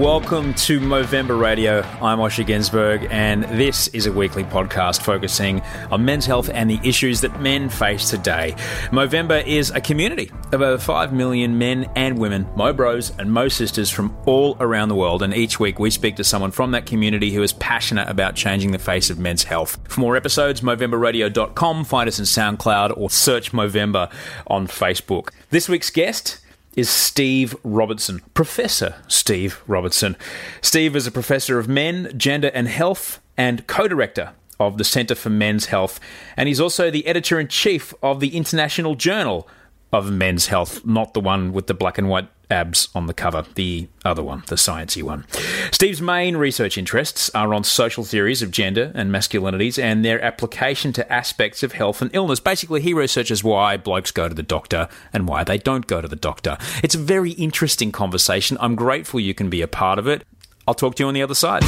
Welcome 0.00 0.54
to 0.54 0.80
Movember 0.80 1.38
Radio. 1.38 1.82
I'm 2.00 2.20
Osher 2.20 2.46
Günsberg, 2.46 3.06
and 3.10 3.44
this 3.44 3.88
is 3.88 4.06
a 4.06 4.12
weekly 4.12 4.44
podcast 4.44 5.02
focusing 5.02 5.60
on 5.90 6.06
men's 6.06 6.24
health 6.24 6.48
and 6.48 6.70
the 6.70 6.80
issues 6.82 7.20
that 7.20 7.38
men 7.42 7.68
face 7.68 8.08
today. 8.08 8.54
Movember 8.92 9.46
is 9.46 9.70
a 9.72 9.80
community 9.82 10.32
of 10.52 10.62
over 10.62 10.78
5 10.78 11.12
million 11.12 11.58
men 11.58 11.84
and 11.96 12.16
women, 12.16 12.48
Mo 12.56 12.72
bros 12.72 13.12
and 13.18 13.30
Mo 13.30 13.48
sisters 13.48 13.90
from 13.90 14.16
all 14.24 14.56
around 14.58 14.88
the 14.88 14.94
world, 14.94 15.22
and 15.22 15.34
each 15.34 15.60
week 15.60 15.78
we 15.78 15.90
speak 15.90 16.16
to 16.16 16.24
someone 16.24 16.50
from 16.50 16.70
that 16.70 16.86
community 16.86 17.34
who 17.34 17.42
is 17.42 17.52
passionate 17.52 18.08
about 18.08 18.34
changing 18.34 18.72
the 18.72 18.78
face 18.78 19.10
of 19.10 19.18
men's 19.18 19.44
health. 19.44 19.78
For 19.86 20.00
more 20.00 20.16
episodes, 20.16 20.62
MovemberRadio.com, 20.62 21.84
find 21.84 22.08
us 22.08 22.18
in 22.18 22.24
SoundCloud, 22.24 22.96
or 22.96 23.10
search 23.10 23.52
Movember 23.52 24.10
on 24.46 24.66
Facebook. 24.66 25.28
This 25.50 25.68
week's 25.68 25.90
guest 25.90 26.38
is 26.76 26.88
Steve 26.88 27.56
Robertson, 27.64 28.20
Professor 28.34 28.94
Steve 29.08 29.60
Robertson. 29.66 30.16
Steve 30.62 30.94
is 30.94 31.06
a 31.06 31.10
professor 31.10 31.58
of 31.58 31.68
men, 31.68 32.12
gender, 32.16 32.50
and 32.54 32.68
health 32.68 33.20
and 33.36 33.66
co 33.66 33.88
director 33.88 34.32
of 34.58 34.78
the 34.78 34.84
Centre 34.84 35.14
for 35.14 35.30
Men's 35.30 35.66
Health, 35.66 35.98
and 36.36 36.48
he's 36.48 36.60
also 36.60 36.90
the 36.90 37.06
editor 37.06 37.40
in 37.40 37.48
chief 37.48 37.94
of 38.02 38.20
the 38.20 38.36
International 38.36 38.94
Journal 38.94 39.48
of 39.92 40.10
Men's 40.10 40.46
Health, 40.46 40.84
not 40.84 41.14
the 41.14 41.20
one 41.20 41.52
with 41.52 41.66
the 41.66 41.74
black 41.74 41.98
and 41.98 42.08
white 42.08 42.28
abs 42.50 42.88
on 42.94 43.06
the 43.06 43.14
cover, 43.14 43.44
the 43.54 43.88
other 44.04 44.22
one, 44.22 44.42
the 44.46 44.56
sciencey 44.56 45.02
one. 45.02 45.24
Steve's 45.70 46.00
main 46.02 46.36
research 46.36 46.76
interests 46.76 47.30
are 47.34 47.54
on 47.54 47.64
social 47.64 48.04
theories 48.04 48.42
of 48.42 48.50
gender 48.50 48.92
and 48.94 49.10
masculinities 49.10 49.82
and 49.82 50.04
their 50.04 50.20
application 50.22 50.92
to 50.92 51.12
aspects 51.12 51.62
of 51.62 51.72
health 51.72 52.02
and 52.02 52.10
illness. 52.14 52.40
Basically, 52.40 52.80
he 52.80 52.92
researches 52.92 53.44
why 53.44 53.76
blokes 53.76 54.10
go 54.10 54.28
to 54.28 54.34
the 54.34 54.42
doctor 54.42 54.88
and 55.12 55.28
why 55.28 55.44
they 55.44 55.58
don't 55.58 55.86
go 55.86 56.00
to 56.00 56.08
the 56.08 56.16
doctor. 56.16 56.58
It's 56.82 56.94
a 56.94 56.98
very 56.98 57.32
interesting 57.32 57.92
conversation. 57.92 58.56
I'm 58.60 58.74
grateful 58.74 59.20
you 59.20 59.34
can 59.34 59.50
be 59.50 59.62
a 59.62 59.68
part 59.68 59.98
of 59.98 60.06
it. 60.06 60.26
I'll 60.66 60.74
talk 60.74 60.96
to 60.96 61.02
you 61.02 61.08
on 61.08 61.14
the 61.14 61.22
other 61.22 61.34
side. 61.34 61.62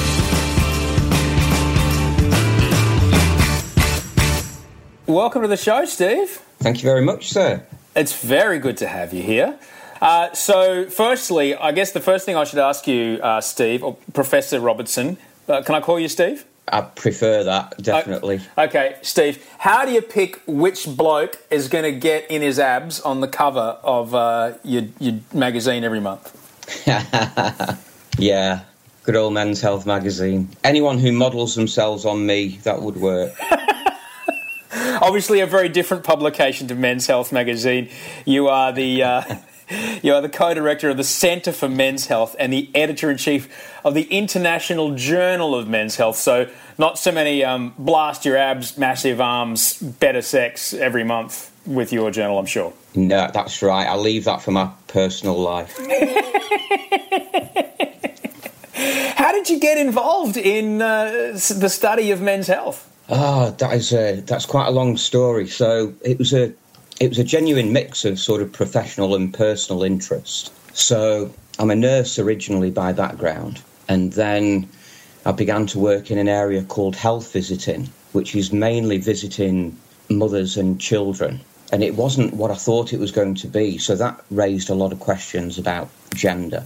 Welcome 5.07 5.43
to 5.43 5.49
the 5.49 5.57
show, 5.57 5.85
Steve. 5.85 6.29
Thank 6.59 6.79
you 6.79 6.89
very 6.89 7.05
much, 7.05 7.31
sir. 7.31 7.67
It's 7.95 8.19
very 8.23 8.59
good 8.59 8.77
to 8.79 8.87
have 8.87 9.13
you 9.13 9.23
here. 9.23 9.59
Uh, 10.03 10.33
so, 10.35 10.85
firstly, 10.87 11.55
I 11.55 11.71
guess 11.71 11.93
the 11.93 12.01
first 12.01 12.27
thing 12.27 12.35
I 12.35 12.43
should 12.43 12.59
ask 12.59 12.89
you, 12.89 13.21
uh, 13.23 13.41
Steve, 13.41 13.85
or 13.85 13.97
Professor 14.13 14.59
Robertson, 14.59 15.17
uh, 15.49 15.63
can 15.63 15.77
I 15.77 15.81
call 15.81 16.01
you 16.01 16.09
Steve? 16.09 16.45
I 16.67 16.81
prefer 16.81 17.45
that, 17.45 17.81
definitely. 17.81 18.41
okay, 18.59 18.97
Steve, 19.03 19.47
how 19.59 19.85
do 19.85 19.93
you 19.93 20.03
pick 20.03 20.43
which 20.45 20.89
bloke 20.89 21.39
is 21.51 21.69
going 21.69 21.85
to 21.85 21.93
get 21.93 22.29
in 22.29 22.43
his 22.43 22.59
abs 22.59 23.01
on 23.01 23.21
the 23.21 23.29
cover 23.29 23.79
of 23.85 24.13
uh, 24.13 24.55
your, 24.65 24.87
your 24.99 25.21
magazine 25.33 25.85
every 25.85 26.01
month? 26.01 26.37
yeah, 28.19 28.63
good 29.05 29.15
old 29.15 29.35
Men's 29.35 29.61
Health 29.61 29.87
magazine. 29.87 30.49
Anyone 30.65 30.99
who 30.99 31.13
models 31.13 31.55
themselves 31.55 32.05
on 32.05 32.27
me, 32.27 32.59
that 32.65 32.83
would 32.83 32.97
work. 32.97 33.35
Obviously, 35.01 35.39
a 35.39 35.47
very 35.47 35.69
different 35.69 36.03
publication 36.03 36.67
to 36.67 36.75
Men's 36.75 37.07
Health 37.07 37.31
magazine. 37.31 37.89
You 38.25 38.49
are 38.49 38.73
the. 38.73 39.05
Uh, 39.05 39.37
you 40.03 40.15
are 40.15 40.21
the 40.21 40.29
co-director 40.29 40.91
of 40.91 40.97
the 40.97 41.05
Centre 41.05 41.53
for 41.53 41.69
Men's 41.69 42.07
Health 42.07 42.37
and 42.39 42.53
the 42.53 42.71
editor-in-chief 42.75 43.49
of 43.85 43.95
the 43.95 44.05
International 44.05 44.95
Journal 44.95 45.55
of 45.55 45.69
Men's 45.69 45.97
Health. 45.97 46.17
So, 46.17 46.49
not 46.79 46.99
so 46.99 47.13
many 47.13 47.45
um, 47.45 47.75
blast 47.79 48.25
your 48.25 48.37
abs, 48.37 48.79
massive 48.79 49.21
arms, 49.21 49.79
better 49.79 50.23
sex 50.23 50.73
every 50.73 51.05
month 51.05 51.51
with 51.67 51.93
your 51.93 52.11
journal, 52.11 52.39
I'm 52.39 52.47
sure. 52.47 52.73
No, 52.95 53.31
that's 53.33 53.63
right. 53.63 53.87
I'll 53.87 54.01
leave 54.01 54.25
that 54.25 54.43
for 54.43 54.51
my 54.51 54.71
personal 54.89 55.39
life. 55.39 55.77
How 59.17 59.33
did 59.33 59.49
you 59.49 59.61
get 59.61 59.79
involved 59.79 60.37
in 60.37 60.83
uh, 60.83 61.33
the 61.33 61.69
study 61.69 62.11
of 62.11 62.21
men's 62.21 62.49
health? 62.49 62.89
Ah, 63.09 63.47
oh, 63.47 63.51
that 63.53 63.75
is 63.75 63.93
a, 63.93 64.21
that's 64.21 64.47
quite 64.47 64.67
a 64.67 64.71
long 64.71 64.97
story. 64.97 65.47
So 65.47 65.95
it 66.03 66.19
was 66.19 66.33
a 66.33 66.53
it 67.03 67.09
was 67.09 67.19
a 67.19 67.25
genuine 67.25 67.73
mix 67.73 68.05
of 68.05 68.17
sort 68.17 68.41
of 68.41 68.53
professional 68.53 69.17
and 69.17 69.35
personal 69.35 69.83
interest. 69.83 70.53
So 70.73 71.35
I'm 71.59 71.73
a 71.73 71.75
nurse 71.75 72.17
originally 72.17 72.71
by 72.71 72.93
background, 72.93 73.61
and 73.89 74.13
then 74.13 74.69
I 75.27 75.33
began 75.33 75.67
to 75.67 75.81
work 75.81 76.13
in 76.13 76.19
an 76.19 76.29
area 76.29 76.63
called 76.63 76.95
health 76.95 77.33
visiting, 77.33 77.91
which 78.13 78.37
is 78.37 78.53
mainly 78.53 78.99
visiting 78.99 79.77
mothers 80.09 80.57
and 80.57 80.81
children. 80.81 81.41
And 81.73 81.83
it 81.83 81.97
wasn't 81.97 82.35
what 82.35 82.53
I 82.53 82.55
thought 82.55 82.93
it 82.93 83.01
was 83.01 83.11
going 83.11 83.35
to 83.35 83.49
be, 83.49 83.79
so 83.79 83.97
that 83.97 84.23
raised 84.31 84.71
a 84.71 84.77
lot 84.77 84.93
of 84.93 85.01
questions 85.01 85.59
about 85.59 85.89
gender. 86.15 86.65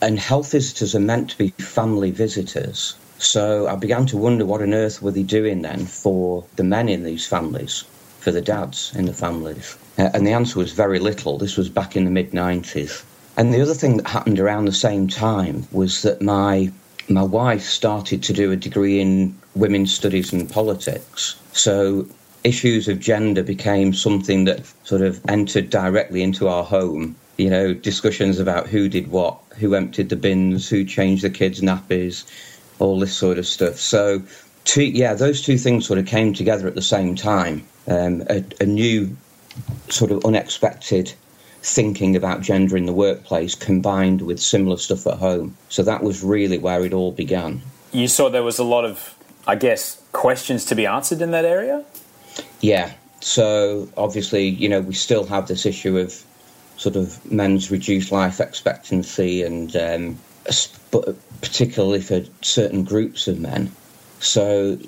And 0.00 0.18
health 0.18 0.52
visitors 0.52 0.94
are 0.94 1.00
meant 1.00 1.28
to 1.32 1.36
be 1.36 1.50
family 1.50 2.12
visitors. 2.12 2.96
So 3.18 3.68
I 3.68 3.76
began 3.76 4.06
to 4.06 4.16
wonder 4.16 4.46
what 4.46 4.62
on 4.62 4.72
earth 4.72 5.02
were 5.02 5.10
they 5.10 5.22
doing 5.22 5.60
then 5.60 5.84
for 5.84 6.46
the 6.56 6.64
men 6.64 6.88
in 6.88 7.04
these 7.04 7.26
families 7.26 7.84
for 8.20 8.30
the 8.30 8.40
dads 8.40 8.92
in 8.94 9.06
the 9.06 9.12
families? 9.12 9.76
Uh, 9.98 10.10
and 10.14 10.26
the 10.26 10.32
answer 10.32 10.58
was 10.58 10.72
very 10.72 10.98
little. 10.98 11.38
This 11.38 11.56
was 11.56 11.68
back 11.68 11.96
in 11.96 12.04
the 12.04 12.10
mid 12.10 12.30
90s. 12.32 13.04
And 13.36 13.54
the 13.54 13.60
other 13.60 13.74
thing 13.74 13.96
that 13.96 14.06
happened 14.06 14.38
around 14.38 14.66
the 14.66 14.72
same 14.72 15.08
time 15.08 15.66
was 15.72 16.02
that 16.02 16.20
my 16.20 16.70
my 17.08 17.22
wife 17.22 17.64
started 17.64 18.22
to 18.22 18.32
do 18.32 18.52
a 18.52 18.56
degree 18.56 19.00
in 19.00 19.34
women's 19.54 19.92
studies 19.92 20.32
and 20.32 20.48
politics. 20.48 21.34
So 21.52 22.06
issues 22.44 22.88
of 22.88 23.00
gender 23.00 23.42
became 23.42 23.92
something 23.92 24.44
that 24.44 24.60
sort 24.84 25.02
of 25.02 25.20
entered 25.28 25.70
directly 25.70 26.22
into 26.22 26.48
our 26.48 26.64
home. 26.64 27.16
You 27.36 27.50
know, 27.50 27.74
discussions 27.74 28.38
about 28.38 28.68
who 28.68 28.88
did 28.88 29.10
what, 29.10 29.38
who 29.58 29.74
emptied 29.74 30.10
the 30.10 30.16
bins, 30.16 30.68
who 30.68 30.84
changed 30.84 31.24
the 31.24 31.30
kids' 31.30 31.60
nappies, 31.60 32.24
all 32.78 32.98
this 33.00 33.16
sort 33.16 33.38
of 33.38 33.46
stuff. 33.46 33.78
So, 33.78 34.22
two, 34.64 34.84
yeah, 34.84 35.14
those 35.14 35.42
two 35.42 35.58
things 35.58 35.86
sort 35.86 35.98
of 35.98 36.06
came 36.06 36.32
together 36.34 36.66
at 36.66 36.74
the 36.74 36.82
same 36.82 37.14
time 37.14 37.66
um, 37.86 38.22
a, 38.30 38.44
a 38.60 38.66
new 38.66 39.16
sort 39.88 40.10
of 40.10 40.24
unexpected 40.24 41.12
thinking 41.62 42.16
about 42.16 42.40
gender 42.40 42.76
in 42.76 42.86
the 42.86 42.92
workplace 42.92 43.54
combined 43.54 44.22
with 44.22 44.40
similar 44.40 44.76
stuff 44.76 45.06
at 45.06 45.18
home. 45.18 45.56
So 45.68 45.82
that 45.82 46.02
was 46.02 46.22
really 46.22 46.58
where 46.58 46.84
it 46.84 46.94
all 46.94 47.12
began. 47.12 47.60
You 47.92 48.08
saw 48.08 48.30
there 48.30 48.42
was 48.42 48.58
a 48.58 48.64
lot 48.64 48.84
of, 48.84 49.14
I 49.46 49.56
guess, 49.56 50.00
questions 50.12 50.64
to 50.66 50.74
be 50.74 50.86
answered 50.86 51.20
in 51.20 51.32
that 51.32 51.44
area? 51.44 51.84
Yeah. 52.60 52.92
So 53.20 53.88
obviously, 53.96 54.48
you 54.48 54.68
know, 54.68 54.80
we 54.80 54.94
still 54.94 55.26
have 55.26 55.48
this 55.48 55.66
issue 55.66 55.98
of 55.98 56.24
sort 56.78 56.96
of 56.96 57.30
men's 57.30 57.70
reduced 57.70 58.10
life 58.10 58.40
expectancy 58.40 59.42
and 59.42 59.76
um, 59.76 60.18
particularly 61.42 62.00
for 62.00 62.22
certain 62.40 62.84
groups 62.84 63.28
of 63.28 63.38
men. 63.38 63.70
So 64.20 64.78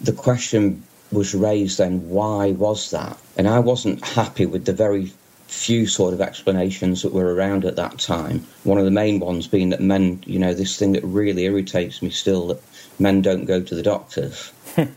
the 0.00 0.12
question 0.12 0.82
was 1.10 1.34
raised 1.34 1.78
then 1.78 2.08
why 2.08 2.52
was 2.52 2.90
that? 2.90 3.18
And 3.36 3.48
I 3.48 3.58
wasn't 3.58 4.04
happy 4.04 4.46
with 4.46 4.64
the 4.64 4.72
very 4.72 5.12
few 5.46 5.86
sort 5.86 6.14
of 6.14 6.20
explanations 6.20 7.02
that 7.02 7.12
were 7.12 7.34
around 7.34 7.64
at 7.64 7.76
that 7.76 7.98
time. 7.98 8.46
One 8.64 8.78
of 8.78 8.86
the 8.86 8.90
main 8.90 9.20
ones 9.20 9.46
being 9.46 9.68
that 9.70 9.80
men, 9.80 10.22
you 10.26 10.38
know, 10.38 10.54
this 10.54 10.78
thing 10.78 10.92
that 10.92 11.04
really 11.04 11.44
irritates 11.44 12.00
me 12.00 12.10
still 12.10 12.48
that 12.48 12.62
men 12.98 13.20
don't 13.20 13.44
go 13.44 13.62
to 13.62 13.74
the 13.74 13.82
doctors. 13.82 14.50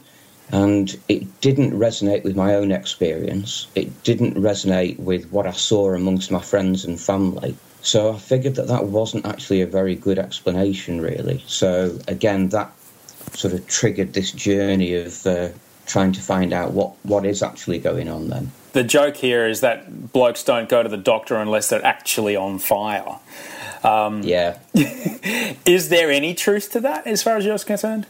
and 0.51 0.97
it 1.09 1.41
didn't 1.41 1.71
resonate 1.71 2.23
with 2.23 2.35
my 2.35 2.55
own 2.55 2.71
experience. 2.71 3.67
It 3.75 4.03
didn't 4.03 4.35
resonate 4.35 4.97
with 4.99 5.29
what 5.31 5.45
I 5.45 5.51
saw 5.51 5.93
amongst 5.93 6.31
my 6.31 6.41
friends 6.41 6.85
and 6.85 6.99
family. 6.99 7.55
So 7.81 8.13
I 8.13 8.17
figured 8.17 8.55
that 8.55 8.67
that 8.67 8.85
wasn't 8.85 9.25
actually 9.25 9.61
a 9.61 9.67
very 9.67 9.95
good 9.95 10.17
explanation, 10.17 11.01
really. 11.01 11.43
So 11.47 11.99
again, 12.07 12.49
that 12.49 12.71
sort 13.35 13.53
of 13.53 13.67
triggered 13.67 14.13
this 14.13 14.31
journey 14.31 14.95
of 14.95 15.25
uh, 15.25 15.49
trying 15.85 16.11
to 16.13 16.21
find 16.21 16.53
out 16.53 16.71
what, 16.71 16.93
what 17.03 17.25
is 17.25 17.43
actually 17.43 17.79
going 17.79 18.09
on 18.09 18.29
then. 18.29 18.51
The 18.73 18.83
joke 18.83 19.17
here 19.17 19.47
is 19.47 19.61
that 19.61 20.11
blokes 20.11 20.43
don't 20.43 20.67
go 20.67 20.83
to 20.83 20.89
the 20.89 20.97
doctor 20.97 21.35
unless 21.35 21.69
they're 21.69 21.85
actually 21.85 22.35
on 22.35 22.59
fire. 22.59 23.19
Um, 23.83 24.23
yeah. 24.23 24.57
is 24.73 25.89
there 25.89 26.11
any 26.11 26.33
truth 26.33 26.71
to 26.71 26.79
that 26.81 27.07
as 27.07 27.23
far 27.23 27.37
as 27.37 27.45
you're 27.45 27.57
concerned? 27.59 28.05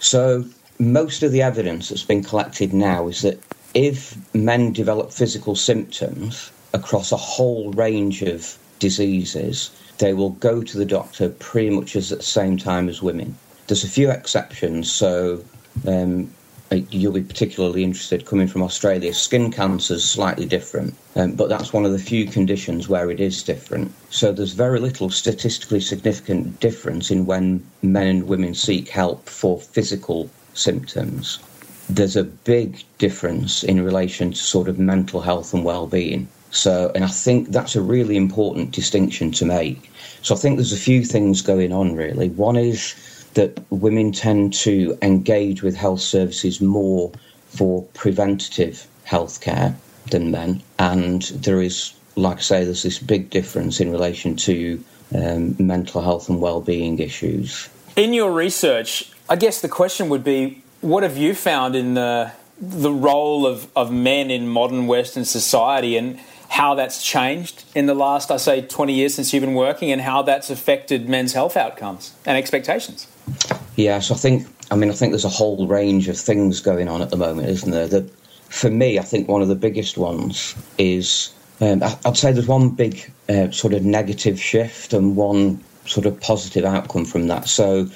So, 0.00 0.44
most 0.78 1.22
of 1.22 1.32
the 1.32 1.42
evidence 1.42 1.88
that's 1.88 2.04
been 2.04 2.22
collected 2.22 2.72
now 2.72 3.08
is 3.08 3.22
that 3.22 3.38
if 3.74 4.16
men 4.34 4.72
develop 4.72 5.12
physical 5.12 5.54
symptoms 5.54 6.50
across 6.72 7.12
a 7.12 7.16
whole 7.16 7.72
range 7.72 8.22
of 8.22 8.56
diseases, 8.78 9.70
they 9.98 10.14
will 10.14 10.30
go 10.30 10.62
to 10.62 10.78
the 10.78 10.84
doctor 10.84 11.28
pretty 11.28 11.70
much 11.70 11.94
as 11.96 12.10
at 12.12 12.18
the 12.18 12.24
same 12.24 12.56
time 12.56 12.88
as 12.88 13.02
women. 13.02 13.36
There's 13.68 13.84
a 13.84 13.88
few 13.88 14.10
exceptions, 14.10 14.90
so 14.90 15.44
um, 15.86 16.32
you'll 16.70 17.12
be 17.12 17.22
particularly 17.22 17.84
interested 17.84 18.24
coming 18.24 18.48
from 18.48 18.62
Australia. 18.62 19.12
Skin 19.12 19.50
cancer 19.50 19.94
is 19.94 20.08
slightly 20.08 20.46
different, 20.46 20.94
um, 21.16 21.32
but 21.32 21.50
that's 21.50 21.70
one 21.70 21.84
of 21.84 21.92
the 21.92 21.98
few 21.98 22.24
conditions 22.24 22.88
where 22.88 23.10
it 23.10 23.20
is 23.20 23.42
different. 23.42 23.92
So 24.08 24.32
there's 24.32 24.54
very 24.54 24.80
little 24.80 25.10
statistically 25.10 25.80
significant 25.80 26.60
difference 26.60 27.10
in 27.10 27.26
when 27.26 27.62
men 27.82 28.06
and 28.06 28.26
women 28.26 28.54
seek 28.54 28.88
help 28.88 29.28
for 29.28 29.60
physical 29.60 30.30
symptoms. 30.54 31.38
There's 31.90 32.16
a 32.16 32.24
big 32.24 32.82
difference 32.96 33.62
in 33.62 33.84
relation 33.84 34.32
to 34.32 34.38
sort 34.38 34.68
of 34.68 34.78
mental 34.78 35.20
health 35.20 35.52
and 35.52 35.62
well-being. 35.62 36.26
So, 36.50 36.90
and 36.94 37.04
I 37.04 37.08
think 37.08 37.48
that's 37.48 37.76
a 37.76 37.82
really 37.82 38.16
important 38.16 38.70
distinction 38.70 39.30
to 39.32 39.44
make. 39.44 39.90
So 40.22 40.34
I 40.34 40.38
think 40.38 40.56
there's 40.56 40.72
a 40.72 40.78
few 40.78 41.04
things 41.04 41.42
going 41.42 41.72
on 41.72 41.94
really. 41.94 42.30
One 42.30 42.56
is 42.56 42.94
that 43.34 43.60
women 43.70 44.12
tend 44.12 44.52
to 44.52 44.98
engage 45.02 45.62
with 45.62 45.76
health 45.76 46.00
services 46.00 46.60
more 46.60 47.12
for 47.48 47.82
preventative 47.94 48.86
health 49.04 49.40
care 49.40 49.74
than 50.10 50.30
men. 50.30 50.62
And 50.78 51.22
there 51.22 51.62
is, 51.62 51.94
like 52.16 52.38
I 52.38 52.40
say, 52.40 52.64
there's 52.64 52.82
this 52.82 52.98
big 52.98 53.30
difference 53.30 53.80
in 53.80 53.90
relation 53.90 54.36
to 54.36 54.82
um, 55.14 55.56
mental 55.58 56.02
health 56.02 56.28
and 56.28 56.40
well-being 56.40 56.98
issues. 56.98 57.68
In 57.96 58.12
your 58.12 58.32
research, 58.32 59.10
I 59.28 59.36
guess 59.36 59.60
the 59.60 59.68
question 59.68 60.08
would 60.08 60.24
be, 60.24 60.62
what 60.80 61.02
have 61.02 61.16
you 61.16 61.34
found 61.34 61.74
in 61.74 61.94
the 61.94 62.32
the 62.60 62.90
role 62.90 63.46
of, 63.46 63.68
of 63.76 63.92
men 63.92 64.30
in 64.30 64.48
modern 64.48 64.88
Western 64.88 65.24
society 65.24 65.96
and 65.96 66.18
how 66.58 66.74
that's 66.74 67.00
changed 67.00 67.62
in 67.76 67.86
the 67.86 67.94
last, 67.94 68.32
I 68.32 68.36
say, 68.36 68.62
20 68.62 68.92
years 68.92 69.14
since 69.14 69.32
you've 69.32 69.44
been 69.44 69.54
working 69.54 69.92
and 69.92 70.00
how 70.00 70.22
that's 70.22 70.50
affected 70.50 71.08
men's 71.08 71.32
health 71.32 71.56
outcomes 71.56 72.14
and 72.26 72.36
expectations? 72.36 73.06
Yes, 73.76 74.10
I 74.10 74.16
think, 74.16 74.44
I 74.68 74.74
mean, 74.74 74.90
I 74.90 74.92
think 74.92 75.12
there's 75.12 75.24
a 75.24 75.28
whole 75.28 75.68
range 75.68 76.08
of 76.08 76.18
things 76.18 76.60
going 76.60 76.88
on 76.88 77.00
at 77.00 77.10
the 77.10 77.16
moment, 77.16 77.48
isn't 77.48 77.70
there? 77.70 77.86
That 77.86 78.10
for 78.48 78.72
me, 78.72 78.98
I 78.98 79.02
think 79.02 79.28
one 79.28 79.40
of 79.40 79.46
the 79.46 79.54
biggest 79.54 79.96
ones 79.96 80.56
is 80.78 81.32
um, 81.60 81.80
I'd 82.04 82.16
say 82.16 82.32
there's 82.32 82.48
one 82.48 82.70
big 82.70 83.08
uh, 83.28 83.52
sort 83.52 83.72
of 83.72 83.84
negative 83.84 84.40
shift 84.40 84.92
and 84.92 85.14
one 85.14 85.62
sort 85.86 86.06
of 86.06 86.20
positive 86.20 86.64
outcome 86.64 87.04
from 87.04 87.28
that. 87.28 87.48
So 87.48 87.88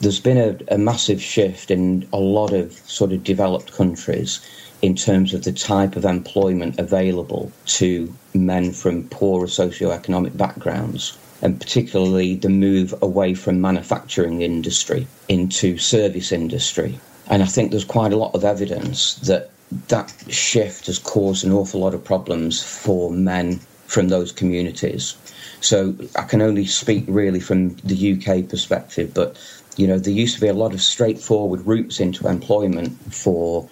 there's 0.00 0.20
been 0.20 0.38
a, 0.38 0.74
a 0.74 0.78
massive 0.78 1.20
shift 1.20 1.68
in 1.68 2.08
a 2.12 2.18
lot 2.18 2.52
of 2.52 2.74
sort 2.88 3.10
of 3.10 3.24
developed 3.24 3.72
countries 3.72 4.40
in 4.84 4.94
terms 4.94 5.32
of 5.32 5.44
the 5.44 5.52
type 5.52 5.96
of 5.96 6.04
employment 6.04 6.78
available 6.78 7.50
to 7.64 8.14
men 8.34 8.70
from 8.70 9.08
poorer 9.08 9.46
socioeconomic 9.46 10.36
backgrounds, 10.36 11.16
and 11.40 11.58
particularly 11.58 12.34
the 12.34 12.50
move 12.50 12.94
away 13.00 13.32
from 13.32 13.62
manufacturing 13.62 14.42
industry 14.42 15.06
into 15.26 15.78
service 15.78 16.32
industry. 16.32 17.00
And 17.28 17.42
I 17.42 17.46
think 17.46 17.70
there's 17.70 17.82
quite 17.98 18.12
a 18.12 18.18
lot 18.18 18.34
of 18.34 18.44
evidence 18.44 19.14
that 19.20 19.48
that 19.88 20.12
shift 20.28 20.84
has 20.84 20.98
caused 20.98 21.46
an 21.46 21.52
awful 21.52 21.80
lot 21.80 21.94
of 21.94 22.04
problems 22.04 22.62
for 22.62 23.10
men 23.10 23.60
from 23.86 24.08
those 24.08 24.32
communities. 24.32 25.16
So 25.62 25.96
I 26.14 26.24
can 26.24 26.42
only 26.42 26.66
speak 26.66 27.06
really 27.08 27.40
from 27.40 27.70
the 27.76 28.12
UK 28.12 28.50
perspective, 28.50 29.14
but 29.14 29.38
you 29.78 29.86
know, 29.86 29.98
there 29.98 30.12
used 30.12 30.34
to 30.34 30.42
be 30.42 30.48
a 30.48 30.52
lot 30.52 30.74
of 30.74 30.82
straightforward 30.82 31.66
routes 31.66 32.00
into 32.00 32.28
employment 32.28 32.92
for 33.10 33.66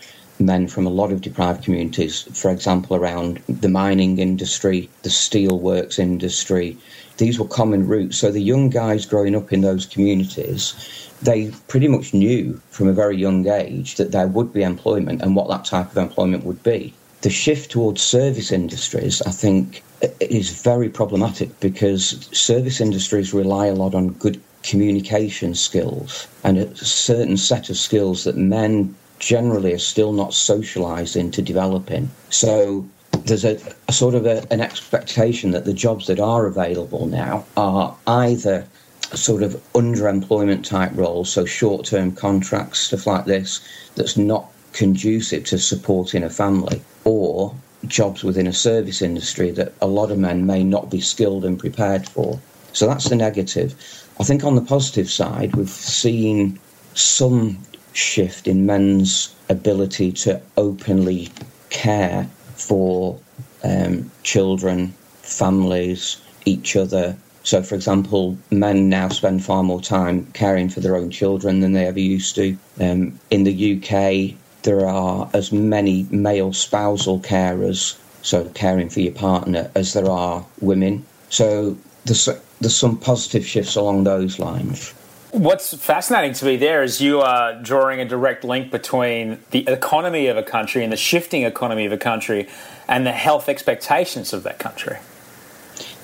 men 0.45 0.69
from 0.69 0.87
a 0.87 0.91
lot 0.91 1.13
of 1.13 1.21
deprived 1.21 1.65
communities, 1.65 2.23
for 2.33 2.51
example, 2.51 2.97
around 2.97 3.43
the 3.49 3.69
mining 3.69 4.19
industry, 4.19 4.89
the 5.03 5.09
steelworks 5.09 5.99
industry. 5.99 6.77
These 7.19 7.39
were 7.39 7.47
common 7.47 7.87
routes. 7.87 8.19
So 8.19 8.31
the 8.31 8.41
young 8.41 8.71
guys 8.71 9.07
growing 9.07 9.37
up 9.37 9.53
in 9.53 9.61
those 9.61 9.87
communities, 9.87 10.75
they 11.23 11.51
pretty 11.69 11.89
much 11.89 12.15
knew 12.15 12.61
from 12.71 12.89
a 12.89 12.93
very 12.93 13.17
young 13.17 13.47
age 13.49 13.97
that 13.97 14.13
there 14.13 14.27
would 14.27 14.53
be 14.53 14.63
employment 14.63 15.23
and 15.23 15.37
what 15.37 15.49
that 15.49 15.65
type 15.65 15.91
of 15.91 15.97
employment 15.97 16.45
would 16.45 16.63
be. 16.63 16.93
The 17.21 17.31
shift 17.31 17.71
towards 17.71 18.03
service 18.03 18.51
industries, 18.51 19.23
I 19.23 19.31
think, 19.31 19.85
is 20.19 20.63
very 20.63 20.89
problematic 20.89 21.61
because 21.61 22.29
service 22.33 22.81
industries 22.81 23.33
rely 23.33 23.67
a 23.67 23.75
lot 23.75 23.95
on 23.95 24.09
good 24.15 24.41
communication 24.63 25.55
skills 25.55 26.27
and 26.45 26.59
a 26.59 26.75
certain 26.77 27.37
set 27.37 27.69
of 27.71 27.77
skills 27.77 28.25
that 28.25 28.37
men 28.37 28.95
generally 29.23 29.73
are 29.73 29.79
still 29.79 30.13
not 30.13 30.35
socialized 30.35 31.17
into 31.17 31.41
developing. 31.41 32.11
So 32.31 32.85
there's 33.25 33.45
a, 33.45 33.57
a 33.87 33.93
sort 33.93 34.17
of 34.17 34.27
a, 34.27 34.45
an 34.53 34.61
expectation 34.61 35.53
that 35.53 35.65
the 35.65 35.73
jobs 35.73 36.09
that 36.09 36.19
are 36.19 36.47
available 36.47 37.07
now 37.07 37.45
are 37.57 37.97
either 38.09 38.67
sort 39.15 39.45
of 39.45 39.53
underemployment 39.75 40.65
type 40.65 40.91
roles, 40.95 41.33
so 41.33 41.45
short 41.45 41.87
term 41.87 42.11
contracts, 42.13 42.81
stuff 42.81 43.07
like 43.07 43.27
this, 43.27 43.61
that's 43.95 44.17
not 44.17 44.51
conducive 44.73 45.45
to 45.45 45.59
supporting 45.59 46.25
a 46.25 46.31
family, 46.31 46.83
or 47.05 47.55
jobs 47.87 48.25
within 48.25 48.49
a 48.49 48.53
service 48.53 49.03
industry 49.03 49.53
that 49.53 49.73
a 49.81 49.87
lot 49.87 50.11
of 50.11 50.19
men 50.19 50.47
may 50.47 50.65
not 50.65 50.91
be 50.91 51.01
skilled 51.01 51.45
and 51.45 51.61
prepared 51.61 52.09
for. 52.09 52.41
So 52.73 52.89
that's 52.89 53.09
the 53.09 53.17
negative. 53.17 53.75
I 54.19 54.25
think 54.25 54.43
on 54.43 54.57
the 54.57 54.63
positive 54.63 55.09
side, 55.11 55.55
we've 55.55 55.69
seen 55.69 56.59
some 56.95 57.59
shift 57.93 58.47
in 58.47 58.67
men's 58.67 59.35
ability 59.49 60.13
to 60.13 60.41
openly 60.57 61.31
care 61.71 62.29
for 62.55 63.19
um, 63.65 64.11
children, 64.23 64.95
families, 65.23 66.19
each 66.45 66.77
other. 66.77 67.17
So, 67.45 67.63
for 67.63 67.75
example, 67.75 68.37
men 68.51 68.89
now 68.89 69.09
spend 69.09 69.45
far 69.45 69.63
more 69.63 69.81
time 69.81 70.27
caring 70.33 70.69
for 70.69 70.81
their 70.81 70.97
own 70.97 71.11
children 71.11 71.61
than 71.61 71.73
they 71.73 71.87
ever 71.87 72.01
used 72.01 72.35
to. 72.37 72.57
Um, 72.81 73.19
in 73.31 73.45
the 73.45 73.77
UK, 73.77 74.37
there 74.63 74.87
are 74.87 75.29
as 75.33 75.51
many 75.53 76.07
male 76.11 76.53
spousal 76.53 77.21
carers, 77.21 77.97
so 78.23 78.45
caring 78.51 78.89
for 78.89 79.01
your 79.01 79.13
partner, 79.13 79.71
as 79.75 79.93
there 79.93 80.09
are 80.09 80.45
women. 80.61 81.05
So, 81.31 81.77
there's, 82.05 82.29
there's 82.61 82.77
some 82.77 82.97
positive 82.97 83.47
shifts 83.47 83.77
along 83.77 84.05
those 84.05 84.39
lines. 84.39 84.95
What's 85.33 85.75
fascinating 85.75 86.35
to 86.35 86.45
me 86.45 86.59
there 86.59 86.83
is 86.83 87.01
you 87.01 87.23
are 87.23 87.55
drawing 87.55 88.01
a 88.01 88.05
direct 88.05 88.45
link 88.45 88.71
between 88.71 89.39
the 89.51 89.67
economy 89.67 90.27
of 90.27 90.37
a 90.37 90.43
country 90.43 90.85
and 90.85 90.93
the 90.93 90.97
shifting 90.99 91.45
economy 91.45 91.87
of 91.87 91.93
a 91.93 91.97
country 91.97 92.51
and 92.87 93.07
the 93.07 93.13
health 93.13 93.49
expectations 93.49 94.35
of 94.35 94.43
that 94.43 94.59
country. 94.59 94.99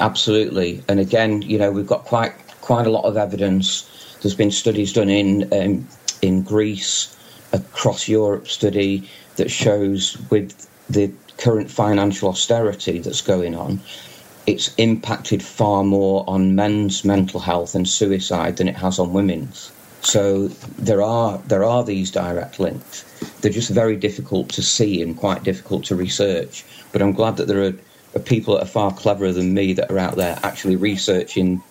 Absolutely. 0.00 0.82
And 0.88 0.99
again, 0.99 1.42
you 1.42 1.58
know, 1.58 1.70
we've 1.70 1.87
got 1.87 2.04
quite 2.04 2.32
quite 2.62 2.87
a 2.87 2.90
lot 2.90 3.04
of 3.04 3.18
evidence. 3.18 4.16
There's 4.23 4.35
been 4.35 4.50
studies 4.50 4.94
done 4.94 5.11
in 5.11 5.52
um, 5.52 5.87
in 6.23 6.40
Greece, 6.40 7.14
across 7.52 8.08
Europe, 8.08 8.49
study 8.49 9.11
that 9.37 9.50
shows 9.50 10.16
with 10.30 10.66
the 10.88 11.12
current 11.37 11.70
financial 11.70 12.30
austerity 12.30 12.99
that's 12.99 13.20
going 13.20 13.54
on, 13.54 13.78
it's 14.49 14.75
impacted 14.78 15.43
far 15.43 15.85
more 15.85 16.25
on 16.26 16.55
men's 16.55 17.05
mental 17.05 17.38
health 17.38 17.75
and 17.75 17.87
suicide 17.87 18.57
than 18.57 18.67
it 18.67 18.76
has 18.76 18.99
on 18.99 19.12
women's. 19.12 19.71
So 20.00 20.49
there 20.78 21.02
are 21.02 21.37
there 21.49 21.64
are 21.64 21.85
these 21.85 22.11
direct 22.11 22.59
links. 22.59 23.05
They're 23.40 23.52
just 23.52 23.69
very 23.69 23.95
difficult 23.95 24.49
to 24.50 24.62
see 24.62 25.02
and 25.02 25.14
quite 25.14 25.43
difficult 25.43 25.85
to 25.87 25.97
research. 25.97 26.64
But 26.93 27.02
I'm 27.02 27.12
glad 27.12 27.37
that 27.37 27.47
there 27.47 27.62
are, 27.62 27.75
are 28.14 28.21
people 28.21 28.55
that 28.55 28.62
are 28.62 28.75
far 28.78 28.90
cleverer 28.90 29.33
than 29.33 29.52
me 29.52 29.75
that 29.75 29.90
are 29.90 29.99
out 29.99 30.17
there 30.17 30.38
actually 30.43 30.76
researching 30.76 31.62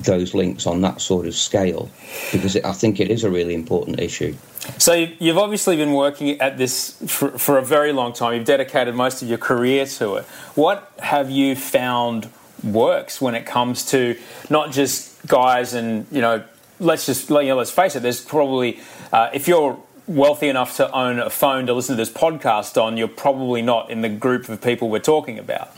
those 0.00 0.34
links 0.34 0.66
on 0.66 0.80
that 0.82 1.00
sort 1.00 1.26
of 1.26 1.34
scale 1.34 1.90
because 2.32 2.56
it, 2.56 2.64
I 2.64 2.72
think 2.72 3.00
it 3.00 3.10
is 3.10 3.24
a 3.24 3.30
really 3.30 3.54
important 3.54 4.00
issue. 4.00 4.34
So 4.78 4.92
you've 4.94 5.38
obviously 5.38 5.76
been 5.76 5.92
working 5.92 6.40
at 6.40 6.58
this 6.58 6.96
for, 7.06 7.30
for, 7.38 7.58
a 7.58 7.62
very 7.62 7.92
long 7.92 8.12
time. 8.12 8.34
You've 8.34 8.44
dedicated 8.44 8.94
most 8.94 9.22
of 9.22 9.28
your 9.28 9.38
career 9.38 9.86
to 9.86 10.16
it. 10.16 10.24
What 10.54 10.92
have 10.98 11.30
you 11.30 11.54
found 11.54 12.30
works 12.64 13.20
when 13.20 13.34
it 13.34 13.46
comes 13.46 13.84
to 13.90 14.18
not 14.50 14.72
just 14.72 15.26
guys 15.26 15.74
and 15.74 16.06
you 16.10 16.20
know, 16.20 16.44
let's 16.80 17.06
just 17.06 17.30
you 17.30 17.42
know, 17.42 17.56
let's 17.56 17.70
face 17.70 17.96
it. 17.96 18.02
There's 18.02 18.20
probably 18.20 18.80
uh, 19.12 19.30
if 19.32 19.48
you're 19.48 19.78
wealthy 20.06 20.48
enough 20.48 20.76
to 20.76 20.90
own 20.92 21.18
a 21.18 21.30
phone 21.30 21.66
to 21.66 21.74
listen 21.74 21.96
to 21.96 21.96
this 21.96 22.10
podcast 22.10 22.80
on, 22.80 22.96
you're 22.96 23.08
probably 23.08 23.62
not 23.62 23.90
in 23.90 24.02
the 24.02 24.08
group 24.08 24.48
of 24.48 24.60
people 24.60 24.88
we're 24.88 24.98
talking 24.98 25.38
about, 25.38 25.70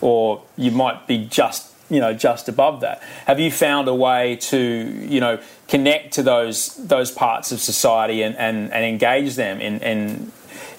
or 0.00 0.42
you 0.56 0.70
might 0.70 1.06
be 1.06 1.24
just 1.26 1.73
you 1.90 2.00
know 2.00 2.12
just 2.14 2.48
above 2.48 2.80
that. 2.80 3.02
Have 3.26 3.40
you 3.40 3.50
found 3.50 3.88
a 3.88 3.94
way 3.94 4.36
to 4.36 4.58
you 4.58 5.20
know 5.20 5.38
connect 5.68 6.14
to 6.14 6.22
those 6.22 6.74
those 6.76 7.10
parts 7.10 7.52
of 7.52 7.60
society 7.60 8.22
and, 8.22 8.36
and, 8.36 8.72
and 8.72 8.84
engage 8.84 9.36
them 9.36 9.60
in, 9.60 9.80
in 9.80 10.32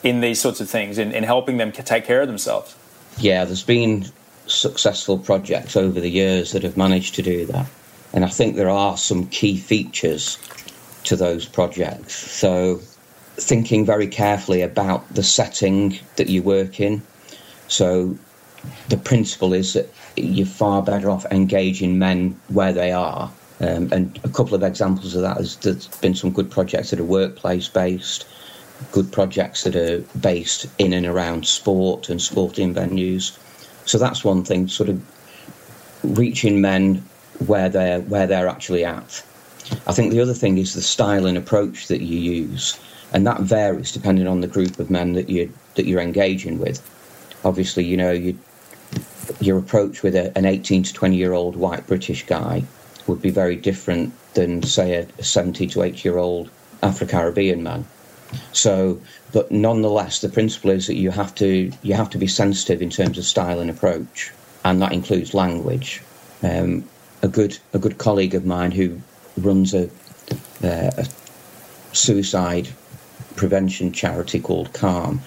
in 0.03 0.21
these 0.21 0.39
sorts 0.39 0.61
of 0.61 0.69
things 0.69 0.97
in, 0.97 1.11
in 1.11 1.23
helping 1.23 1.57
them 1.57 1.71
take 1.71 2.05
care 2.05 2.21
of 2.21 2.27
themselves? 2.27 2.75
Yeah, 3.17 3.45
there's 3.45 3.63
been 3.63 4.05
successful 4.47 5.17
projects 5.17 5.75
over 5.75 5.99
the 5.99 6.09
years 6.09 6.51
that 6.51 6.63
have 6.63 6.77
managed 6.77 7.15
to 7.15 7.21
do 7.21 7.45
that, 7.47 7.67
and 8.13 8.25
I 8.25 8.29
think 8.29 8.55
there 8.55 8.69
are 8.69 8.97
some 8.97 9.27
key 9.27 9.57
features 9.57 10.37
to 11.05 11.15
those 11.15 11.45
projects. 11.45 12.15
So 12.15 12.81
thinking 13.37 13.85
very 13.85 14.07
carefully 14.07 14.61
about 14.61 15.07
the 15.13 15.23
setting 15.23 15.99
that 16.15 16.29
you 16.29 16.41
work 16.41 16.79
in. 16.79 17.01
So 17.67 18.17
the 18.89 18.97
principle 18.97 19.53
is 19.53 19.73
that 19.73 19.89
you're 20.15 20.45
far 20.45 20.81
better 20.81 21.09
off 21.09 21.25
engaging 21.31 21.99
men 21.99 22.39
where 22.47 22.73
they 22.73 22.91
are. 22.91 23.31
Um, 23.59 23.89
and 23.91 24.19
a 24.23 24.29
couple 24.29 24.53
of 24.53 24.63
examples 24.63 25.15
of 25.15 25.21
that 25.21 25.39
is 25.39 25.57
there's 25.57 25.87
been 25.99 26.15
some 26.15 26.31
good 26.31 26.51
projects 26.51 26.89
that 26.89 26.99
are 26.99 27.05
workplace 27.05 27.67
based, 27.67 28.27
good 28.91 29.11
projects 29.11 29.63
that 29.63 29.75
are 29.75 29.99
based 30.19 30.67
in 30.77 30.93
and 30.93 31.05
around 31.05 31.47
sport 31.47 32.09
and 32.09 32.21
sporting 32.21 32.73
venues. 32.73 33.37
So 33.85 33.97
that's 33.97 34.23
one 34.23 34.43
thing, 34.43 34.67
sort 34.67 34.89
of 34.89 35.01
reaching 36.03 36.59
men 36.59 37.03
where 37.45 37.69
they're 37.69 38.01
where 38.01 38.27
they're 38.27 38.47
actually 38.47 38.83
at. 38.83 39.23
I 39.87 39.93
think 39.93 40.11
the 40.11 40.21
other 40.21 40.33
thing 40.33 40.57
is 40.57 40.73
the 40.73 40.81
style 40.81 41.25
and 41.25 41.37
approach 41.37 41.87
that 41.87 42.01
you 42.01 42.19
use 42.19 42.77
and 43.15 43.25
that 43.25 43.39
varies 43.41 43.91
depending 43.91 44.27
on 44.27 44.41
the 44.41 44.47
group 44.47 44.77
of 44.77 44.89
men 44.89 45.13
that 45.13 45.29
you 45.29 45.51
that 45.75 45.85
you're 45.85 46.01
engaging 46.01 46.59
with. 46.59 46.81
Obviously, 47.43 47.85
you 47.85 47.95
know 47.95 48.11
you, 48.11 48.37
your 49.39 49.57
approach 49.57 50.03
with 50.03 50.15
a, 50.15 50.35
an 50.37 50.45
18 50.45 50.83
to 50.83 50.93
20 50.93 51.15
year 51.15 51.33
old 51.33 51.55
white 51.55 51.87
British 51.87 52.25
guy 52.25 52.63
would 53.07 53.21
be 53.21 53.29
very 53.29 53.55
different 53.55 54.13
than 54.33 54.63
say 54.63 54.95
a, 54.95 55.07
a 55.19 55.23
70 55.23 55.67
to 55.67 55.83
80 55.83 56.07
year 56.07 56.17
old 56.17 56.49
Afro 56.81 57.07
Caribbean 57.07 57.63
man. 57.63 57.85
So, 58.51 58.99
but 59.31 59.51
nonetheless, 59.51 60.21
the 60.21 60.29
principle 60.29 60.71
is 60.71 60.87
that 60.87 60.95
you 60.95 61.11
have 61.11 61.33
to 61.35 61.71
you 61.83 61.93
have 61.93 62.09
to 62.11 62.17
be 62.17 62.27
sensitive 62.27 62.81
in 62.81 62.89
terms 62.89 63.17
of 63.17 63.25
style 63.25 63.59
and 63.59 63.69
approach, 63.69 64.31
and 64.63 64.81
that 64.81 64.91
includes 64.91 65.33
language. 65.33 66.01
Um, 66.43 66.85
a 67.21 67.27
good 67.27 67.57
a 67.73 67.79
good 67.79 67.97
colleague 67.97 68.35
of 68.35 68.45
mine 68.45 68.71
who 68.71 68.99
runs 69.37 69.73
a, 69.73 69.85
uh, 70.63 70.91
a 70.97 71.07
suicide 71.93 72.67
prevention 73.35 73.91
charity 73.91 74.39
called 74.39 74.73
Calm, 74.73 75.21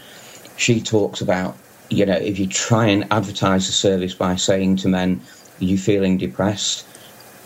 she 0.57 0.81
talks 0.81 1.21
about, 1.21 1.57
you 1.91 2.05
know, 2.05 2.17
if 2.17 2.39
you 2.39 2.47
try 2.47 2.87
and 2.87 3.07
advertise 3.11 3.67
the 3.67 3.73
service 3.73 4.15
by 4.15 4.37
saying 4.37 4.77
to 4.77 4.89
men, 4.89 5.21
you 5.59 5.79
feeling 5.79 6.19
depressed, 6.19 6.87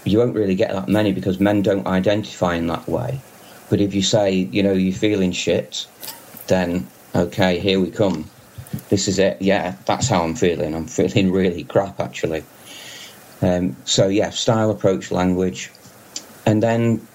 you 0.05 0.19
won't 0.19 0.35
really 0.35 0.55
get 0.55 0.73
that 0.73 0.89
many 0.89 1.13
because 1.13 1.39
men 1.39 1.63
don't 1.63 1.87
identify 1.87 2.55
in 2.55 2.67
that 2.67 2.89
way. 2.89 3.21
But 3.71 3.81
if 3.81 3.95
you 3.95 4.03
say, 4.03 4.33
you 4.33 4.63
know, 4.63 4.73
you're 4.73 4.93
feeling 4.93 5.33
shit, 5.33 5.87
then 6.49 6.87
okay, 7.15 7.59
here 7.59 7.81
we 7.81 7.91
come. 7.91 8.29
This 8.89 9.07
is 9.07 9.19
it. 9.19 9.41
Yeah, 9.41 9.77
that's 9.87 10.09
how 10.09 10.23
I'm 10.23 10.35
feeling. 10.35 10.75
I'm 10.75 10.87
feeling 10.87 11.31
really 11.41 11.65
crap, 11.65 12.01
actually. 12.01 12.45
Um, 13.41 13.77
so, 13.85 14.09
yeah, 14.09 14.31
style, 14.31 14.71
approach, 14.71 15.11
language. 15.11 15.71
And 16.47 16.63
then 16.63 17.07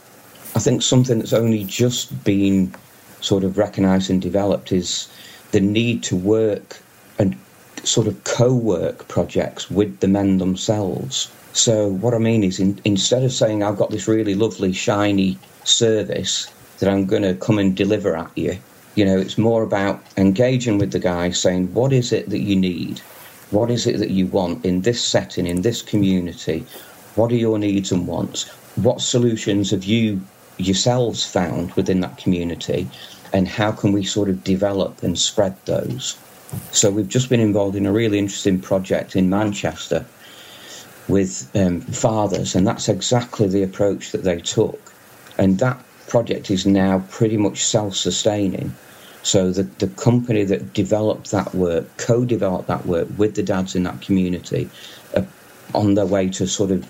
I 0.55 0.59
think 0.59 0.81
something 0.81 1.19
that's 1.19 1.33
only 1.33 1.63
just 1.63 2.23
been 2.23 2.73
sort 3.21 3.43
of 3.43 3.57
recognised 3.57 4.09
and 4.09 4.21
developed 4.21 4.71
is 4.71 5.09
the 5.51 5.59
need 5.59 6.03
to 6.03 6.15
work 6.15 6.81
and 7.19 7.35
sort 7.83 8.07
of 8.07 8.23
co-work 8.23 9.07
projects 9.07 9.69
with 9.69 9.99
the 9.99 10.07
men 10.07 10.37
themselves. 10.37 11.31
So 11.53 11.89
what 11.89 12.13
I 12.13 12.17
mean 12.17 12.43
is, 12.43 12.59
in, 12.59 12.79
instead 12.83 13.23
of 13.23 13.31
saying 13.31 13.63
I've 13.63 13.77
got 13.77 13.89
this 13.89 14.07
really 14.07 14.35
lovely 14.35 14.73
shiny 14.73 15.37
service 15.63 16.51
that 16.79 16.89
I'm 16.89 17.05
going 17.05 17.23
to 17.23 17.33
come 17.35 17.57
and 17.57 17.75
deliver 17.75 18.15
at 18.15 18.31
you, 18.35 18.57
you 18.95 19.05
know, 19.05 19.17
it's 19.17 19.37
more 19.37 19.63
about 19.63 20.01
engaging 20.17 20.77
with 20.77 20.91
the 20.91 20.99
guy, 20.99 21.29
saying 21.31 21.73
what 21.73 21.93
is 21.93 22.11
it 22.11 22.29
that 22.29 22.39
you 22.39 22.55
need, 22.55 22.99
what 23.51 23.71
is 23.71 23.87
it 23.87 23.97
that 23.99 24.09
you 24.09 24.27
want 24.27 24.65
in 24.65 24.81
this 24.81 25.03
setting, 25.03 25.47
in 25.47 25.61
this 25.61 25.81
community, 25.81 26.65
what 27.15 27.31
are 27.31 27.35
your 27.35 27.57
needs 27.57 27.91
and 27.91 28.07
wants, 28.07 28.49
what 28.75 29.01
solutions 29.01 29.71
have 29.71 29.83
you 29.83 30.21
yourselves 30.57 31.23
found 31.23 31.71
within 31.73 32.01
that 32.01 32.17
community 32.17 32.87
and 33.33 33.47
how 33.47 33.71
can 33.71 33.91
we 33.91 34.03
sort 34.03 34.29
of 34.29 34.43
develop 34.43 35.03
and 35.03 35.17
spread 35.17 35.55
those. 35.65 36.17
So 36.71 36.91
we've 36.91 37.07
just 37.07 37.29
been 37.29 37.39
involved 37.39 37.75
in 37.75 37.85
a 37.85 37.91
really 37.91 38.19
interesting 38.19 38.59
project 38.59 39.15
in 39.15 39.29
Manchester 39.29 40.05
with 41.07 41.49
um, 41.55 41.81
fathers, 41.81 42.55
and 42.55 42.67
that's 42.67 42.89
exactly 42.89 43.47
the 43.47 43.63
approach 43.63 44.11
that 44.11 44.23
they 44.23 44.39
took. 44.39 44.93
And 45.37 45.59
that 45.59 45.83
project 46.07 46.49
is 46.49 46.65
now 46.65 47.03
pretty 47.09 47.37
much 47.37 47.63
self-sustaining. 47.65 48.73
So 49.23 49.51
the, 49.51 49.63
the 49.63 49.87
company 49.87 50.43
that 50.45 50.73
developed 50.73 51.31
that 51.31 51.53
work, 51.53 51.85
co-developed 51.97 52.67
that 52.67 52.85
work 52.85 53.07
with 53.17 53.35
the 53.35 53.43
dads 53.43 53.75
in 53.75 53.83
that 53.83 54.01
community, 54.01 54.69
are 55.15 55.27
on 55.73 55.95
their 55.95 56.05
way 56.05 56.29
to 56.29 56.47
sort 56.47 56.71
of 56.71 56.87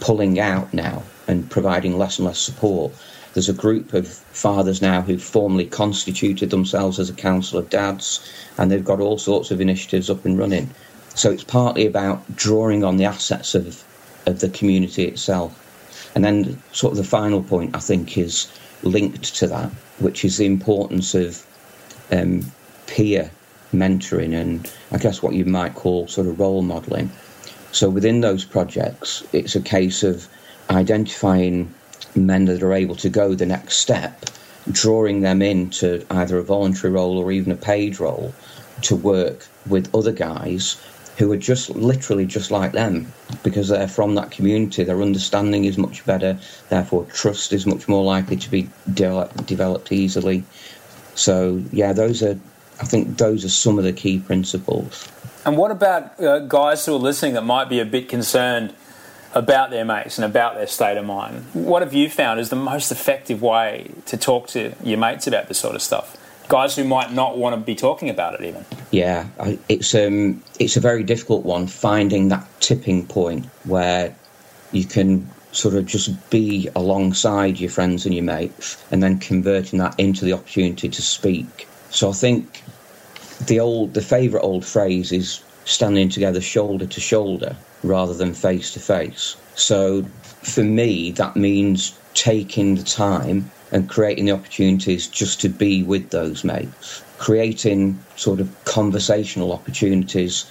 pulling 0.00 0.40
out 0.40 0.72
now 0.72 1.02
and 1.28 1.50
providing 1.50 1.98
less 1.98 2.18
and 2.18 2.26
less 2.26 2.38
support. 2.38 2.92
There's 3.34 3.48
a 3.48 3.52
group 3.52 3.92
of 3.92 4.06
fathers 4.08 4.80
now 4.80 5.02
who've 5.02 5.22
formally 5.22 5.66
constituted 5.66 6.50
themselves 6.50 7.00
as 7.00 7.10
a 7.10 7.14
council 7.14 7.58
of 7.58 7.68
dads, 7.68 8.32
and 8.56 8.70
they've 8.70 8.84
got 8.84 9.00
all 9.00 9.18
sorts 9.18 9.50
of 9.50 9.60
initiatives 9.60 10.08
up 10.08 10.24
and 10.24 10.38
running. 10.38 10.70
So 11.16 11.30
it's 11.30 11.44
partly 11.44 11.86
about 11.86 12.36
drawing 12.36 12.84
on 12.84 12.96
the 12.96 13.04
assets 13.04 13.54
of, 13.54 13.84
of 14.26 14.40
the 14.40 14.48
community 14.48 15.04
itself. 15.04 15.60
And 16.14 16.24
then, 16.24 16.62
sort 16.72 16.92
of, 16.92 16.98
the 16.98 17.04
final 17.04 17.42
point 17.42 17.74
I 17.74 17.80
think 17.80 18.16
is 18.16 18.50
linked 18.82 19.34
to 19.36 19.48
that, 19.48 19.70
which 19.98 20.24
is 20.24 20.36
the 20.36 20.46
importance 20.46 21.14
of 21.14 21.44
um, 22.12 22.44
peer 22.86 23.30
mentoring 23.74 24.40
and 24.40 24.70
I 24.92 24.98
guess 24.98 25.22
what 25.22 25.34
you 25.34 25.44
might 25.44 25.74
call 25.74 26.06
sort 26.06 26.28
of 26.28 26.38
role 26.38 26.62
modelling. 26.62 27.10
So 27.72 27.90
within 27.90 28.20
those 28.20 28.44
projects, 28.44 29.24
it's 29.32 29.56
a 29.56 29.60
case 29.60 30.04
of 30.04 30.28
identifying 30.70 31.74
men 32.16 32.46
that 32.46 32.62
are 32.62 32.72
able 32.72 32.96
to 32.96 33.08
go 33.08 33.34
the 33.34 33.46
next 33.46 33.76
step, 33.76 34.24
drawing 34.70 35.20
them 35.20 35.42
into 35.42 36.04
either 36.10 36.38
a 36.38 36.42
voluntary 36.42 36.92
role 36.92 37.18
or 37.18 37.32
even 37.32 37.52
a 37.52 37.56
paid 37.56 38.00
role 38.00 38.34
to 38.82 38.96
work 38.96 39.46
with 39.66 39.94
other 39.94 40.12
guys 40.12 40.76
who 41.16 41.30
are 41.30 41.36
just 41.36 41.70
literally 41.70 42.26
just 42.26 42.50
like 42.50 42.72
them 42.72 43.12
because 43.42 43.68
they're 43.68 43.88
from 43.88 44.16
that 44.16 44.30
community. 44.30 44.82
Their 44.82 45.00
understanding 45.00 45.64
is 45.64 45.78
much 45.78 46.04
better, 46.04 46.38
therefore, 46.70 47.04
trust 47.06 47.52
is 47.52 47.66
much 47.66 47.86
more 47.86 48.04
likely 48.04 48.36
to 48.36 48.50
be 48.50 48.68
de- 48.92 49.30
developed 49.46 49.92
easily. 49.92 50.44
So, 51.14 51.62
yeah, 51.72 51.92
those 51.92 52.22
are, 52.22 52.38
I 52.80 52.84
think, 52.84 53.18
those 53.18 53.44
are 53.44 53.48
some 53.50 53.78
of 53.78 53.84
the 53.84 53.92
key 53.92 54.18
principles. 54.18 55.08
And 55.44 55.56
what 55.56 55.70
about 55.70 56.18
uh, 56.20 56.40
guys 56.40 56.84
who 56.84 56.96
are 56.96 56.98
listening 56.98 57.34
that 57.34 57.44
might 57.44 57.68
be 57.68 57.78
a 57.78 57.84
bit 57.84 58.08
concerned 58.08 58.74
about 59.34 59.70
their 59.70 59.84
mates 59.84 60.16
and 60.18 60.24
about 60.24 60.54
their 60.54 60.66
state 60.66 60.96
of 60.96 61.04
mind? 61.04 61.44
What 61.52 61.82
have 61.82 61.92
you 61.92 62.08
found 62.08 62.40
is 62.40 62.48
the 62.50 62.56
most 62.56 62.90
effective 62.90 63.42
way 63.42 63.90
to 64.06 64.16
talk 64.16 64.48
to 64.48 64.74
your 64.82 64.98
mates 64.98 65.26
about 65.26 65.48
this 65.48 65.58
sort 65.58 65.74
of 65.74 65.82
stuff? 65.82 66.16
Guys 66.48 66.76
who 66.76 66.84
might 66.84 67.12
not 67.12 67.38
want 67.38 67.54
to 67.54 67.60
be 67.60 67.74
talking 67.74 68.10
about 68.10 68.34
it, 68.34 68.42
even. 68.44 68.64
Yeah, 68.90 69.26
it's 69.68 69.94
um, 69.94 70.42
it's 70.60 70.76
a 70.76 70.80
very 70.80 71.02
difficult 71.02 71.44
one 71.44 71.66
finding 71.66 72.28
that 72.28 72.46
tipping 72.60 73.06
point 73.06 73.46
where 73.64 74.14
you 74.72 74.84
can 74.84 75.28
sort 75.52 75.74
of 75.74 75.86
just 75.86 76.30
be 76.30 76.68
alongside 76.74 77.58
your 77.60 77.70
friends 77.70 78.04
and 78.04 78.14
your 78.14 78.24
mates, 78.24 78.82
and 78.90 79.02
then 79.02 79.18
converting 79.18 79.78
that 79.78 79.98
into 79.98 80.24
the 80.24 80.32
opportunity 80.32 80.88
to 80.88 81.00
speak. 81.00 81.66
So 81.90 82.10
I 82.10 82.12
think 82.12 82.62
the 83.46 83.60
old, 83.60 83.94
the 83.94 84.02
favourite 84.02 84.42
old 84.42 84.64
phrase 84.66 85.12
is 85.12 85.43
standing 85.64 86.08
together 86.08 86.40
shoulder 86.40 86.86
to 86.86 87.00
shoulder 87.00 87.56
rather 87.82 88.14
than 88.14 88.34
face 88.34 88.72
to 88.72 88.80
face. 88.80 89.36
So 89.54 90.02
for 90.42 90.64
me, 90.64 91.10
that 91.12 91.36
means 91.36 91.98
taking 92.14 92.74
the 92.76 92.82
time 92.82 93.50
and 93.72 93.88
creating 93.88 94.26
the 94.26 94.32
opportunities 94.32 95.06
just 95.06 95.40
to 95.40 95.48
be 95.48 95.82
with 95.82 96.10
those 96.10 96.44
mates, 96.44 97.02
creating 97.18 97.98
sort 98.16 98.40
of 98.40 98.64
conversational 98.64 99.52
opportunities 99.52 100.46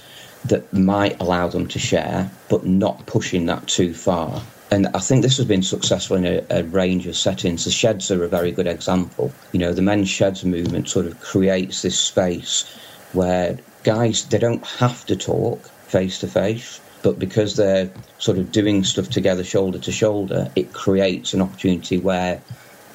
that 0.46 0.72
might 0.74 1.20
allow 1.22 1.48
them 1.48 1.67
to 1.67 1.79
share, 1.79 2.29
but 2.50 2.65
not 2.65 3.05
pushing 3.05 3.46
that 3.46 3.65
too 3.67 3.93
far. 3.93 4.41
And 4.72 4.88
I 4.88 5.00
think 5.00 5.22
this 5.22 5.38
has 5.38 5.46
been 5.46 5.63
successful 5.63 6.17
in 6.17 6.25
a, 6.25 6.43
a, 6.50 6.63
range 6.63 7.05
of 7.05 7.15
settings. 7.15 7.63
The 7.63 7.72
sheds 7.72 8.12
are 8.12 8.24
a 8.24 8.27
very 8.27 8.51
good 8.51 8.65
example. 8.67 9.32
You 9.51 9.60
know, 9.60 9.72
the 9.72 9.84
men's 9.84 10.10
sheds 10.10 10.43
movement 10.43 10.89
sort 10.89 11.05
of 11.05 11.20
creates 11.22 11.84
this 11.84 11.98
space 11.98 12.65
where 13.13 13.58
guys, 13.84 14.25
they 14.25 14.38
don't 14.38 14.65
have 14.65 15.05
to 15.05 15.15
talk 15.15 15.65
face 15.88 16.20
to 16.20 16.27
face, 16.27 16.79
but 17.03 17.20
because 17.20 17.55
they're 17.55 17.91
sort 18.17 18.38
of 18.38 18.51
doing 18.51 18.84
stuff 18.84 19.10
together 19.10 19.43
shoulder 19.43 19.77
to 19.79 19.91
shoulder, 19.91 20.50
it 20.55 20.74
creates 20.74 21.34
an 21.34 21.41
opportunity 21.41 21.98
where 21.98 22.41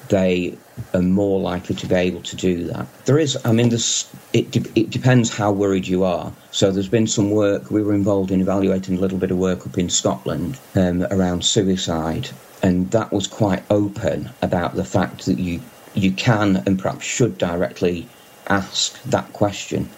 they 0.09 0.57
are 0.93 1.01
more 1.01 1.39
likely 1.39 1.75
to 1.75 1.87
be 1.87 1.95
able 1.95 2.21
to 2.23 2.35
do 2.35 2.63
that. 2.65 2.87
There 3.05 3.19
is, 3.19 3.37
I 3.45 3.51
mean, 3.51 3.69
this, 3.69 4.11
it, 4.33 4.49
de- 4.51 4.79
it 4.79 4.89
depends 4.89 5.29
how 5.29 5.51
worried 5.51 5.87
you 5.87 6.03
are. 6.03 6.33
So 6.51 6.71
there's 6.71 6.89
been 6.89 7.07
some 7.07 7.29
work, 7.29 7.69
we 7.69 7.83
were 7.83 7.93
involved 7.93 8.31
in 8.31 8.41
evaluating 8.41 8.97
a 8.97 8.99
little 8.99 9.19
bit 9.19 9.29
of 9.31 9.37
work 9.37 9.67
up 9.67 9.77
in 9.77 9.89
Scotland 9.89 10.59
um, 10.75 11.03
around 11.11 11.45
suicide, 11.45 12.29
and 12.63 12.89
that 12.91 13.13
was 13.13 13.27
quite 13.27 13.63
open 13.69 14.31
about 14.41 14.75
the 14.75 14.83
fact 14.83 15.25
that 15.27 15.37
you, 15.37 15.61
you 15.93 16.11
can 16.11 16.57
and 16.65 16.79
perhaps 16.79 17.05
should 17.05 17.37
directly 17.37 18.07
ask 18.49 19.01
that 19.03 19.31
question. 19.33 19.89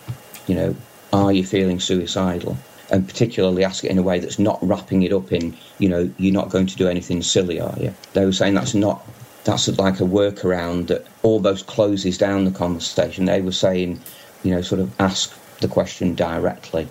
You 0.48 0.55
know, 0.55 0.75
are 1.13 1.31
you 1.31 1.46
feeling 1.46 1.79
suicidal? 1.79 2.58
And 2.91 3.08
particularly 3.08 3.63
ask 3.63 3.86
it 3.86 3.91
in 3.91 3.98
a 3.98 4.03
way 4.03 4.20
that's 4.20 4.39
not 4.39 4.60
wrapping 4.62 5.03
it 5.03 5.13
up 5.13 5.31
in, 5.31 5.55
you 5.79 5.88
know, 5.88 6.12
you're 6.17 6.34
not 6.34 6.50
going 6.50 6.67
to 6.67 6.75
do 6.75 6.89
anything 6.89 7.22
silly, 7.22 7.60
are 7.60 7.77
you? 7.79 7.93
They 8.13 8.25
were 8.25 8.34
saying 8.34 8.53
that's 8.53 8.74
not 8.74 9.05
that's 9.43 9.67
like 9.79 10.00
a 10.00 10.03
workaround 10.03 10.88
that 10.88 11.05
almost 11.24 11.67
closes 11.67 12.17
down 12.17 12.46
the 12.46 12.51
conversation. 12.51 13.25
They 13.25 13.41
were 13.41 13.51
saying, 13.51 14.00
you 14.43 14.53
know, 14.53 14.62
sort 14.62 14.81
of 14.81 14.93
ask 15.00 15.34
the 15.60 15.67
question 15.67 16.15
directly. 16.15 16.88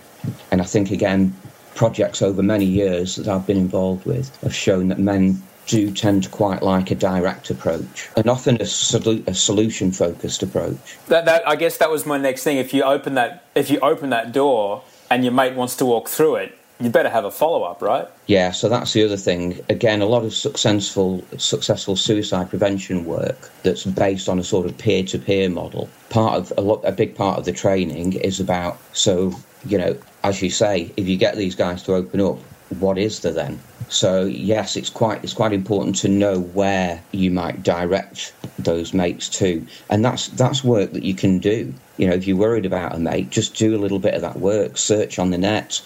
And 0.51 0.61
I 0.61 0.65
think, 0.65 0.91
again, 0.91 1.35
projects 1.75 2.21
over 2.21 2.43
many 2.43 2.65
years 2.65 3.15
that 3.15 3.27
I've 3.27 3.47
been 3.47 3.57
involved 3.57 4.05
with 4.05 4.35
have 4.41 4.53
shown 4.53 4.89
that 4.89 4.99
men 4.99 5.41
do 5.67 5.91
tend 5.91 6.23
to 6.23 6.29
quite 6.29 6.61
like 6.61 6.91
a 6.91 6.95
direct 6.95 7.49
approach 7.49 8.09
and 8.17 8.27
often 8.27 8.57
a, 8.57 8.63
a 8.63 9.33
solution 9.33 9.91
focused 9.91 10.43
approach. 10.43 10.97
That, 11.07 11.25
that, 11.25 11.47
I 11.47 11.55
guess 11.55 11.77
that 11.77 11.89
was 11.89 12.05
my 12.05 12.17
next 12.17 12.43
thing. 12.43 12.57
If 12.57 12.73
you 12.73 12.83
open 12.83 13.15
that, 13.15 13.45
if 13.55 13.69
you 13.69 13.79
open 13.79 14.09
that 14.09 14.31
door 14.31 14.83
and 15.09 15.23
your 15.23 15.33
mate 15.33 15.55
wants 15.55 15.75
to 15.77 15.85
walk 15.85 16.09
through 16.09 16.35
it, 16.35 16.57
you 16.79 16.89
better 16.89 17.09
have 17.09 17.25
a 17.25 17.31
follow 17.31 17.63
up, 17.63 17.81
right? 17.81 18.07
Yeah, 18.25 18.51
so 18.51 18.67
that's 18.67 18.93
the 18.93 19.03
other 19.03 19.17
thing. 19.17 19.63
Again, 19.69 20.01
a 20.01 20.07
lot 20.07 20.25
of 20.25 20.33
successful 20.33 21.23
successful 21.37 21.95
suicide 21.95 22.49
prevention 22.49 23.05
work 23.05 23.51
that's 23.61 23.85
based 23.85 24.27
on 24.27 24.39
a 24.39 24.43
sort 24.43 24.65
of 24.65 24.75
peer 24.79 25.03
to 25.03 25.19
peer 25.19 25.47
model. 25.47 25.89
Part 26.09 26.35
of 26.35 26.53
a, 26.57 26.61
lot, 26.61 26.81
a 26.83 26.91
big 26.91 27.15
part 27.15 27.37
of 27.37 27.45
the 27.45 27.51
training 27.51 28.13
is 28.13 28.39
about 28.39 28.79
so 28.93 29.35
you 29.65 29.77
know, 29.77 29.95
as 30.23 30.41
you 30.41 30.49
say, 30.49 30.91
if 30.97 31.07
you 31.07 31.17
get 31.17 31.35
these 31.35 31.55
guys 31.55 31.83
to 31.83 31.93
open 31.93 32.19
up, 32.21 32.39
what 32.79 32.97
is 32.97 33.19
there 33.19 33.31
then? 33.31 33.59
So 33.91 34.23
yes, 34.23 34.77
it's 34.77 34.89
quite 34.89 35.21
it's 35.21 35.33
quite 35.33 35.51
important 35.51 35.97
to 35.97 36.07
know 36.07 36.39
where 36.39 37.03
you 37.11 37.29
might 37.29 37.61
direct 37.61 38.33
those 38.57 38.93
mates 38.93 39.27
to, 39.39 39.67
and 39.89 40.03
that's 40.03 40.29
that's 40.29 40.63
work 40.63 40.93
that 40.93 41.03
you 41.03 41.13
can 41.13 41.39
do. 41.39 41.73
You 41.97 42.07
know, 42.07 42.13
if 42.13 42.25
you're 42.25 42.37
worried 42.37 42.65
about 42.65 42.95
a 42.95 42.99
mate, 42.99 43.31
just 43.31 43.55
do 43.55 43.75
a 43.75 43.79
little 43.83 43.99
bit 43.99 44.13
of 44.13 44.21
that 44.21 44.39
work. 44.39 44.77
Search 44.77 45.19
on 45.19 45.31
the 45.31 45.37
net, 45.37 45.81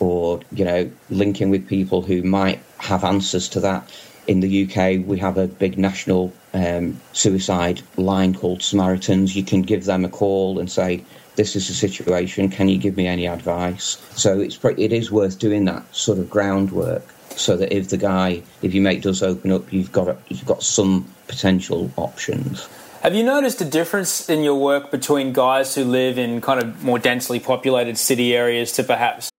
or 0.00 0.40
you 0.52 0.66
know 0.66 0.90
linking 1.08 1.48
with 1.48 1.66
people 1.66 2.02
who 2.02 2.22
might 2.22 2.60
have 2.76 3.04
answers 3.04 3.48
to 3.48 3.60
that. 3.60 3.90
In 4.26 4.40
the 4.40 4.64
UK, 4.64 5.06
we 5.06 5.18
have 5.18 5.38
a 5.38 5.46
big 5.46 5.78
national 5.78 6.34
um, 6.52 7.00
suicide 7.14 7.80
line 7.96 8.34
called 8.34 8.62
Samaritans. 8.62 9.34
You 9.34 9.44
can 9.44 9.62
give 9.62 9.86
them 9.86 10.04
a 10.04 10.10
call 10.10 10.58
and 10.58 10.70
say, 10.70 11.02
"This 11.36 11.56
is 11.56 11.68
the 11.68 11.74
situation. 11.74 12.50
Can 12.50 12.68
you 12.68 12.76
give 12.76 12.98
me 12.98 13.06
any 13.06 13.26
advice?" 13.26 13.96
So 14.14 14.40
it's 14.40 14.58
it 14.62 14.92
is 14.92 15.10
worth 15.10 15.38
doing 15.38 15.64
that 15.64 15.84
sort 15.94 16.18
of 16.18 16.28
groundwork, 16.28 17.06
so 17.36 17.56
that 17.56 17.74
if 17.74 17.88
the 17.88 17.96
guy, 17.96 18.42
if 18.62 18.74
your 18.74 18.82
mate 18.82 19.02
does 19.02 19.22
open 19.22 19.52
up, 19.52 19.72
you've 19.72 19.92
got 19.92 20.16
you've 20.28 20.46
got 20.46 20.62
some 20.62 21.06
potential 21.28 21.90
options. 21.96 22.68
Have 23.02 23.14
you 23.14 23.22
noticed 23.22 23.60
a 23.60 23.64
difference 23.64 24.28
in 24.28 24.42
your 24.42 24.56
work 24.56 24.90
between 24.90 25.32
guys 25.32 25.74
who 25.74 25.84
live 25.84 26.18
in 26.18 26.40
kind 26.40 26.60
of 26.60 26.82
more 26.82 26.98
densely 26.98 27.38
populated 27.38 27.98
city 27.98 28.34
areas 28.34 28.72
to 28.72 28.82
perhaps 28.82 29.30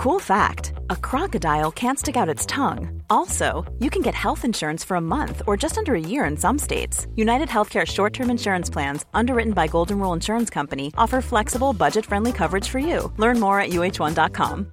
Cool 0.00 0.18
fact 0.18 0.72
a 0.88 0.96
crocodile 0.96 1.70
can't 1.70 1.98
stick 1.98 2.16
out 2.16 2.34
its 2.34 2.46
tongue. 2.46 3.02
Also, 3.10 3.70
you 3.80 3.90
can 3.90 4.00
get 4.00 4.14
health 4.14 4.46
insurance 4.46 4.82
for 4.82 4.96
a 4.96 5.00
month 5.16 5.42
or 5.46 5.58
just 5.58 5.76
under 5.76 5.94
a 5.94 6.00
year 6.00 6.24
in 6.24 6.38
some 6.38 6.58
states. 6.58 7.06
United 7.16 7.48
Healthcare 7.48 7.86
short 7.86 8.14
term 8.14 8.30
insurance 8.30 8.70
plans, 8.70 9.04
underwritten 9.12 9.52
by 9.52 9.66
Golden 9.66 9.98
Rule 9.98 10.14
Insurance 10.14 10.48
Company, 10.48 10.90
offer 10.96 11.20
flexible, 11.20 11.74
budget 11.74 12.06
friendly 12.06 12.32
coverage 12.32 12.66
for 12.66 12.78
you. 12.78 13.12
Learn 13.18 13.38
more 13.38 13.60
at 13.60 13.70
uh1.com. 13.70 14.72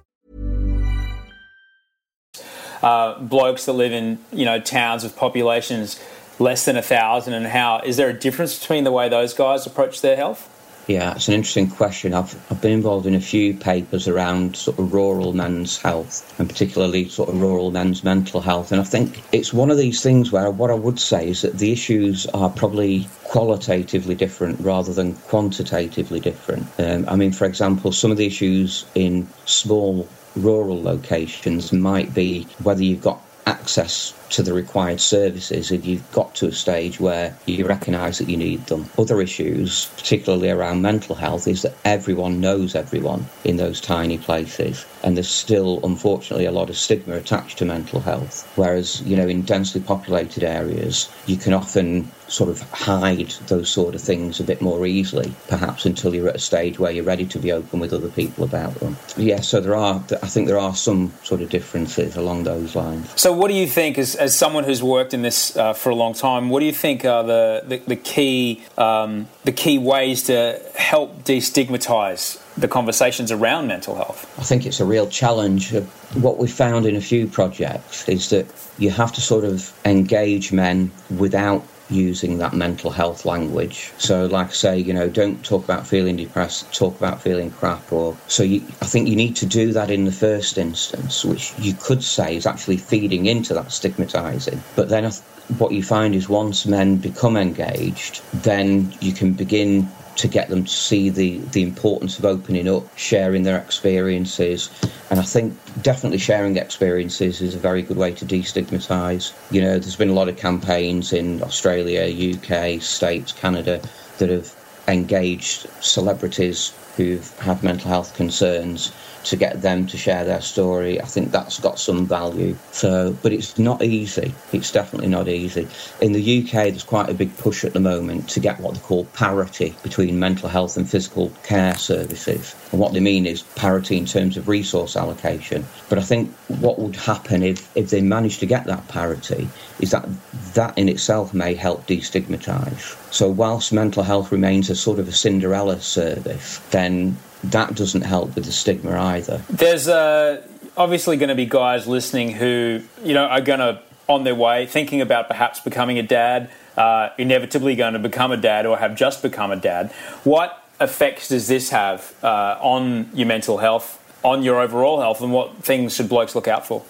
Uh, 2.81 3.19
blokes 3.19 3.65
that 3.65 3.73
live 3.73 3.91
in 3.91 4.17
you 4.31 4.45
know 4.45 4.59
towns 4.59 5.03
with 5.03 5.15
populations 5.15 5.99
less 6.39 6.65
than 6.65 6.77
a 6.77 6.81
thousand, 6.81 7.33
and 7.33 7.45
how 7.45 7.79
is 7.79 7.97
there 7.97 8.09
a 8.09 8.13
difference 8.13 8.57
between 8.59 8.83
the 8.83 8.91
way 8.91 9.07
those 9.07 9.33
guys 9.33 9.65
approach 9.65 10.01
their 10.01 10.15
health? 10.15 10.47
Yeah, 10.87 11.13
it's 11.15 11.27
an 11.27 11.35
interesting 11.35 11.69
question. 11.69 12.13
I've, 12.13 12.35
I've 12.51 12.59
been 12.59 12.71
involved 12.71 13.05
in 13.05 13.13
a 13.13 13.21
few 13.21 13.53
papers 13.53 14.07
around 14.07 14.55
sort 14.55 14.79
of 14.79 14.93
rural 14.93 15.31
men's 15.31 15.77
health 15.77 16.37
and 16.39 16.49
particularly 16.49 17.07
sort 17.07 17.29
of 17.29 17.39
rural 17.39 17.71
men's 17.71 18.03
mental 18.03 18.41
health. 18.41 18.71
And 18.71 18.81
I 18.81 18.83
think 18.83 19.21
it's 19.31 19.53
one 19.53 19.69
of 19.69 19.77
these 19.77 20.01
things 20.01 20.31
where 20.31 20.49
what 20.49 20.71
I 20.71 20.73
would 20.73 20.99
say 20.99 21.29
is 21.29 21.43
that 21.43 21.59
the 21.59 21.71
issues 21.71 22.25
are 22.27 22.49
probably 22.49 23.07
qualitatively 23.25 24.15
different 24.15 24.59
rather 24.59 24.91
than 24.91 25.13
quantitatively 25.13 26.19
different. 26.19 26.67
Um, 26.79 27.07
I 27.07 27.15
mean, 27.15 27.31
for 27.31 27.45
example, 27.45 27.91
some 27.91 28.11
of 28.11 28.17
the 28.17 28.25
issues 28.25 28.85
in 28.95 29.27
small 29.45 30.07
rural 30.35 30.81
locations 30.81 31.71
might 31.73 32.13
be 32.13 32.47
whether 32.63 32.83
you've 32.83 33.01
got 33.01 33.21
access 33.45 34.13
to 34.31 34.43
the 34.43 34.53
required 34.53 34.99
services 34.99 35.71
and 35.71 35.85
you've 35.85 36.11
got 36.11 36.33
to 36.35 36.47
a 36.47 36.51
stage 36.51 36.99
where 36.99 37.37
you 37.45 37.65
recognise 37.65 38.17
that 38.17 38.29
you 38.29 38.37
need 38.37 38.65
them. 38.67 38.89
Other 38.97 39.21
issues, 39.21 39.87
particularly 39.97 40.49
around 40.49 40.81
mental 40.81 41.15
health, 41.15 41.47
is 41.47 41.61
that 41.61 41.75
everyone 41.85 42.41
knows 42.41 42.75
everyone 42.75 43.25
in 43.43 43.57
those 43.57 43.81
tiny 43.81 44.17
places. 44.17 44.85
And 45.03 45.17
there's 45.17 45.29
still, 45.29 45.79
unfortunately, 45.83 46.45
a 46.45 46.51
lot 46.51 46.69
of 46.69 46.77
stigma 46.77 47.15
attached 47.15 47.57
to 47.59 47.65
mental 47.65 47.99
health. 47.99 48.49
Whereas, 48.55 49.01
you 49.01 49.15
know, 49.15 49.27
in 49.27 49.41
densely 49.41 49.81
populated 49.81 50.43
areas, 50.43 51.09
you 51.25 51.37
can 51.37 51.53
often 51.53 52.11
sort 52.31 52.49
of 52.49 52.61
hide 52.71 53.29
those 53.47 53.69
sort 53.69 53.93
of 53.93 54.01
things 54.01 54.39
a 54.39 54.43
bit 54.43 54.61
more 54.61 54.85
easily, 54.85 55.33
perhaps 55.47 55.85
until 55.85 56.15
you're 56.15 56.29
at 56.29 56.35
a 56.35 56.39
stage 56.39 56.79
where 56.79 56.91
you're 56.91 57.03
ready 57.03 57.25
to 57.25 57.37
be 57.39 57.51
open 57.51 57.79
with 57.79 57.93
other 57.93 58.07
people 58.09 58.43
about 58.43 58.73
them. 58.75 58.95
Yeah, 59.17 59.41
so 59.41 59.59
there 59.59 59.75
are, 59.75 59.95
I 60.23 60.27
think 60.27 60.47
there 60.47 60.59
are 60.59 60.75
some 60.75 61.11
sort 61.23 61.41
of 61.41 61.49
differences 61.49 62.15
along 62.15 62.43
those 62.43 62.75
lines. 62.75 63.09
So, 63.19 63.33
what 63.33 63.49
do 63.49 63.53
you 63.53 63.67
think, 63.67 63.97
as, 63.97 64.15
as 64.21 64.37
someone 64.37 64.63
who's 64.63 64.83
worked 64.83 65.15
in 65.15 65.23
this 65.23 65.57
uh, 65.57 65.73
for 65.73 65.89
a 65.89 65.95
long 65.95 66.13
time, 66.13 66.49
what 66.49 66.59
do 66.59 66.67
you 66.67 66.71
think 66.71 67.03
are 67.03 67.23
the, 67.23 67.63
the, 67.65 67.77
the 67.77 67.95
key 67.95 68.63
um, 68.77 69.27
the 69.43 69.51
key 69.51 69.79
ways 69.79 70.23
to 70.23 70.61
help 70.75 71.23
destigmatise 71.23 72.39
the 72.55 72.67
conversations 72.67 73.31
around 73.31 73.67
mental 73.67 73.95
health? 73.95 74.31
I 74.39 74.43
think 74.43 74.65
it's 74.67 74.79
a 74.79 74.85
real 74.85 75.07
challenge. 75.07 75.73
What 76.13 76.37
we 76.37 76.47
found 76.47 76.85
in 76.85 76.95
a 76.95 77.01
few 77.01 77.27
projects 77.27 78.07
is 78.07 78.29
that 78.29 78.45
you 78.77 78.91
have 78.91 79.11
to 79.13 79.21
sort 79.21 79.43
of 79.43 79.73
engage 79.85 80.51
men 80.51 80.91
without 81.17 81.65
using 81.91 82.37
that 82.37 82.53
mental 82.53 82.91
health 82.91 83.25
language. 83.25 83.91
So, 83.97 84.25
like 84.25 84.47
I 84.47 84.51
say, 84.51 84.77
you 84.79 84.93
know, 84.93 85.09
don't 85.09 85.43
talk 85.43 85.63
about 85.63 85.85
feeling 85.85 86.17
depressed, 86.17 86.73
talk 86.73 86.95
about 86.97 87.21
feeling 87.21 87.51
crap. 87.51 87.91
Or 87.91 88.17
so 88.27 88.43
you, 88.43 88.61
I 88.81 88.85
think 88.85 89.07
you 89.07 89.15
need 89.15 89.35
to 89.37 89.45
do 89.45 89.73
that 89.73 89.91
in 89.91 90.05
the 90.05 90.11
first 90.11 90.57
instance, 90.57 91.23
which 91.25 91.53
you 91.59 91.73
could 91.73 92.03
say 92.03 92.35
is 92.35 92.45
actually 92.45 92.77
feeding 92.77 93.25
into 93.25 93.53
that 93.53 93.71
stigmatizing. 93.71 94.63
But 94.75 94.89
then 94.89 95.11
what 95.57 95.71
you 95.71 95.83
find 95.83 96.15
is 96.15 96.29
once 96.29 96.65
men 96.65 96.97
become 96.97 97.37
engaged, 97.37 98.21
then 98.33 98.93
you 99.01 99.13
can 99.13 99.33
begin 99.33 99.89
to 100.17 100.27
get 100.27 100.49
them 100.49 100.63
to 100.65 100.71
see 100.71 101.09
the, 101.09 101.37
the 101.37 101.61
importance 101.61 102.19
of 102.19 102.25
opening 102.25 102.67
up, 102.67 102.85
sharing 102.97 103.43
their 103.43 103.57
experiences. 103.57 104.69
And 105.09 105.19
I 105.19 105.23
think 105.23 105.57
definitely 105.81 106.17
sharing 106.17 106.57
experiences 106.57 107.41
is 107.41 107.55
a 107.55 107.59
very 107.59 107.81
good 107.81 107.97
way 107.97 108.13
to 108.13 108.25
destigmatise. 108.25 109.33
You 109.51 109.61
know, 109.61 109.79
there's 109.79 109.95
been 109.95 110.09
a 110.09 110.13
lot 110.13 110.29
of 110.29 110.37
campaigns 110.37 111.13
in 111.13 111.41
Australia, 111.43 112.35
UK, 112.35 112.81
States, 112.81 113.31
Canada 113.31 113.81
that 114.17 114.29
have 114.29 114.53
engaged 114.87 115.67
celebrities 115.81 116.73
who've 116.97 117.39
had 117.39 117.63
mental 117.63 117.89
health 117.89 118.15
concerns 118.15 118.91
to 119.25 119.35
get 119.35 119.61
them 119.61 119.87
to 119.87 119.97
share 119.97 120.25
their 120.25 120.41
story. 120.41 121.01
I 121.01 121.05
think 121.05 121.31
that's 121.31 121.59
got 121.59 121.79
some 121.79 122.05
value. 122.05 122.55
So, 122.71 123.15
but 123.21 123.33
it's 123.33 123.57
not 123.57 123.83
easy. 123.83 124.33
It's 124.51 124.71
definitely 124.71 125.09
not 125.09 125.27
easy. 125.27 125.67
In 126.01 126.13
the 126.13 126.41
UK, 126.41 126.51
there's 126.51 126.83
quite 126.83 127.09
a 127.09 127.13
big 127.13 127.35
push 127.37 127.63
at 127.63 127.73
the 127.73 127.79
moment 127.79 128.29
to 128.29 128.39
get 128.39 128.59
what 128.59 128.73
they 128.73 128.79
call 128.81 129.05
parity 129.05 129.75
between 129.83 130.19
mental 130.19 130.49
health 130.49 130.77
and 130.77 130.89
physical 130.89 131.31
care 131.43 131.75
services. 131.75 132.55
And 132.71 132.79
what 132.79 132.93
they 132.93 132.99
mean 132.99 133.25
is 133.25 133.43
parity 133.55 133.97
in 133.97 134.05
terms 134.05 134.37
of 134.37 134.47
resource 134.47 134.95
allocation. 134.95 135.65
But 135.89 135.97
I 135.97 136.03
think 136.03 136.31
what 136.47 136.79
would 136.79 136.95
happen 136.95 137.43
if, 137.43 137.75
if 137.75 137.89
they 137.89 138.01
manage 138.01 138.39
to 138.39 138.45
get 138.45 138.65
that 138.65 138.87
parity 138.87 139.49
is 139.79 139.91
that 139.91 140.07
that 140.53 140.77
in 140.77 140.89
itself 140.89 141.33
may 141.33 141.53
help 141.53 141.87
destigmatise. 141.87 142.97
So 143.13 143.29
whilst 143.29 143.73
mental 143.73 144.03
health 144.03 144.31
remains 144.31 144.69
a 144.69 144.75
sort 144.75 144.99
of 144.99 145.07
a 145.07 145.11
Cinderella 145.11 145.79
service, 145.79 146.59
then 146.71 147.17
that 147.45 147.75
doesn't 147.75 148.01
help 148.03 148.35
with 148.35 148.45
the 148.45 148.51
stigma 148.51 148.97
either. 148.99 149.41
There's 149.49 149.87
uh, 149.87 150.45
obviously 150.77 151.17
going 151.17 151.29
to 151.29 151.35
be 151.35 151.45
guys 151.45 151.87
listening 151.87 152.31
who, 152.31 152.81
you 153.03 153.13
know, 153.13 153.25
are 153.25 153.41
going 153.41 153.59
to, 153.59 153.81
on 154.07 154.23
their 154.23 154.35
way, 154.35 154.65
thinking 154.65 155.01
about 155.01 155.27
perhaps 155.27 155.59
becoming 155.59 155.97
a 155.97 156.03
dad, 156.03 156.49
uh, 156.77 157.09
inevitably 157.17 157.75
going 157.75 157.93
to 157.93 157.99
become 157.99 158.31
a 158.31 158.37
dad 158.37 158.65
or 158.65 158.77
have 158.77 158.95
just 158.95 159.21
become 159.21 159.51
a 159.51 159.55
dad. 159.55 159.91
What 160.23 160.63
effects 160.79 161.29
does 161.29 161.47
this 161.47 161.69
have 161.69 162.13
uh, 162.23 162.57
on 162.59 163.09
your 163.13 163.27
mental 163.27 163.57
health, 163.57 163.97
on 164.23 164.43
your 164.43 164.59
overall 164.59 164.99
health, 164.99 165.21
and 165.21 165.31
what 165.31 165.63
things 165.63 165.95
should 165.95 166.09
blokes 166.09 166.35
look 166.35 166.47
out 166.47 166.65
for? 166.65 166.83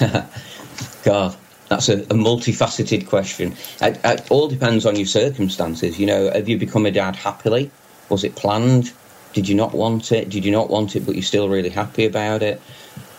God, 1.04 1.36
that's 1.68 1.88
a, 1.88 2.02
a 2.02 2.14
multifaceted 2.14 3.06
question. 3.08 3.54
It, 3.80 4.00
it, 4.04 4.30
all 4.30 4.48
depends 4.48 4.86
on 4.86 4.96
your 4.96 5.06
circumstances. 5.06 5.98
You 5.98 6.06
know, 6.06 6.30
have 6.30 6.48
you 6.48 6.58
become 6.58 6.86
a 6.86 6.90
dad 6.90 7.16
happily? 7.16 7.70
Was 8.08 8.24
it 8.24 8.36
planned? 8.36 8.92
Did 9.32 9.48
you 9.48 9.54
not 9.54 9.72
want 9.72 10.12
it? 10.12 10.28
Did 10.28 10.44
you 10.44 10.52
not 10.52 10.68
want 10.68 10.96
it, 10.96 11.06
but 11.06 11.14
you're 11.14 11.22
still 11.22 11.48
really 11.48 11.70
happy 11.70 12.04
about 12.04 12.42
it? 12.42 12.60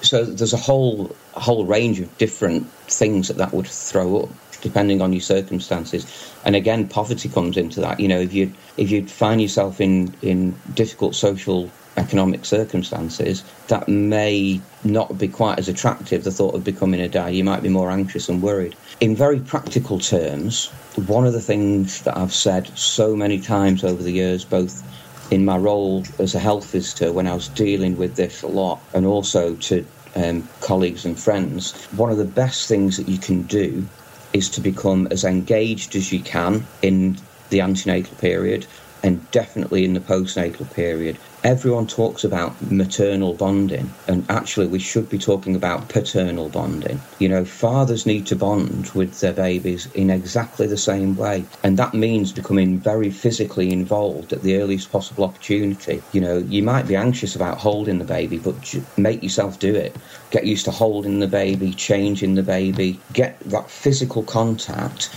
So 0.02 0.23
there's 0.26 0.54
a 0.54 0.58
whole 0.58 1.15
whole 1.34 1.65
range 1.65 1.99
of 1.99 2.17
different 2.17 2.69
things 2.88 3.28
that 3.28 3.38
that 3.38 3.54
would 3.54 3.67
throw 3.67 4.23
up 4.23 4.30
depending 4.62 5.02
on 5.02 5.12
your 5.12 5.21
circumstances. 5.21 6.06
And 6.45 6.56
again, 6.56 6.88
poverty 6.88 7.28
comes 7.28 7.58
into 7.58 7.82
that. 7.82 7.99
You 7.99 8.08
know, 8.08 8.19
if 8.19 8.34
you 8.34 8.52
if 8.78 8.89
you 8.89 9.06
find 9.08 9.41
yourself 9.41 9.82
in 9.82 10.15
in 10.21 10.56
difficult 10.73 11.15
social 11.15 11.69
economic 11.97 12.43
circumstances, 12.45 13.43
that 13.67 13.88
may 13.88 14.60
not 14.84 15.17
be 15.17 15.28
quite 15.28 15.60
as 15.60 15.67
attractive. 15.67 16.23
The 16.23 16.32
thought 16.32 16.56
of 16.56 16.63
becoming 16.63 17.02
a 17.02 17.10
dad, 17.10 17.36
you 17.36 17.43
might 17.43 17.62
be 17.62 17.69
more 17.69 17.91
anxious 17.91 18.30
and 18.30 18.41
worried. 18.41 18.76
In 18.99 19.15
very 19.15 19.39
practical 19.39 19.99
terms, 19.99 20.69
one 21.08 21.28
of 21.28 21.34
the 21.34 21.41
things 21.41 22.02
that 22.04 22.17
I've 22.17 22.34
said 22.34 22.76
so 22.78 23.15
many 23.15 23.39
times 23.39 23.84
over 23.84 24.02
the 24.02 24.12
years, 24.12 24.45
both 24.45 24.82
in 25.31 25.45
my 25.45 25.57
role 25.57 26.05
as 26.19 26.36
a 26.36 26.39
health 26.39 26.71
visitor 26.71 27.12
when 27.12 27.27
I 27.27 27.33
was 27.33 27.47
dealing 27.49 27.97
with 27.97 28.15
this 28.15 28.41
a 28.41 28.47
lot, 28.47 28.81
and 28.93 29.05
also 29.05 29.55
to 29.55 29.86
um, 30.15 30.47
colleagues 30.62 31.05
and 31.05 31.19
friends, 31.19 31.73
one 31.91 32.12
of 32.12 32.17
the 32.17 32.25
best 32.25 32.67
things 32.67 32.97
that 32.97 33.07
you 33.07 33.17
can 33.17 33.43
do 33.43 33.88
is 34.33 34.49
to 34.49 34.62
become 34.62 35.07
as 35.12 35.23
engaged 35.23 35.95
as 35.95 36.12
you 36.12 36.19
can 36.19 36.65
in 36.81 37.17
the 37.49 37.62
antenatal 37.62 38.15
period 38.17 38.65
and 39.03 39.29
definitely 39.31 39.85
in 39.85 39.93
the 39.93 39.99
postnatal 39.99 40.71
period 40.73 41.17
everyone 41.43 41.85
talks 41.85 42.23
about 42.23 42.55
maternal 42.71 43.33
bonding, 43.33 43.89
and 44.07 44.25
actually, 44.29 44.67
we 44.67 44.79
should 44.79 45.09
be 45.09 45.17
talking 45.17 45.55
about 45.55 45.89
paternal 45.89 46.49
bonding. 46.49 46.99
You 47.19 47.29
know, 47.29 47.43
fathers 47.43 48.05
need 48.05 48.25
to 48.27 48.35
bond 48.35 48.89
with 48.91 49.19
their 49.19 49.33
babies 49.33 49.91
in 49.93 50.09
exactly 50.09 50.67
the 50.67 50.77
same 50.77 51.15
way, 51.15 51.45
and 51.63 51.77
that 51.77 51.93
means 51.93 52.31
becoming 52.31 52.79
very 52.79 53.11
physically 53.11 53.71
involved 53.71 54.31
at 54.31 54.41
the 54.41 54.61
earliest 54.61 54.91
possible 54.91 55.25
opportunity. 55.25 56.01
You 56.13 56.21
know, 56.21 56.37
you 56.37 56.63
might 56.63 56.87
be 56.87 56.95
anxious 56.95 57.35
about 57.35 57.57
holding 57.57 57.99
the 57.99 58.05
baby, 58.05 58.37
but 58.37 58.75
make 58.97 59.21
yourself 59.21 59.59
do 59.59 59.75
it. 59.75 59.95
Get 60.31 60.45
used 60.45 60.65
to 60.65 60.71
holding 60.71 61.19
the 61.19 61.27
baby, 61.27 61.73
changing 61.73 62.35
the 62.35 62.43
baby, 62.43 62.99
get 63.11 63.39
that 63.41 63.69
physical 63.69 64.23
contact 64.23 65.13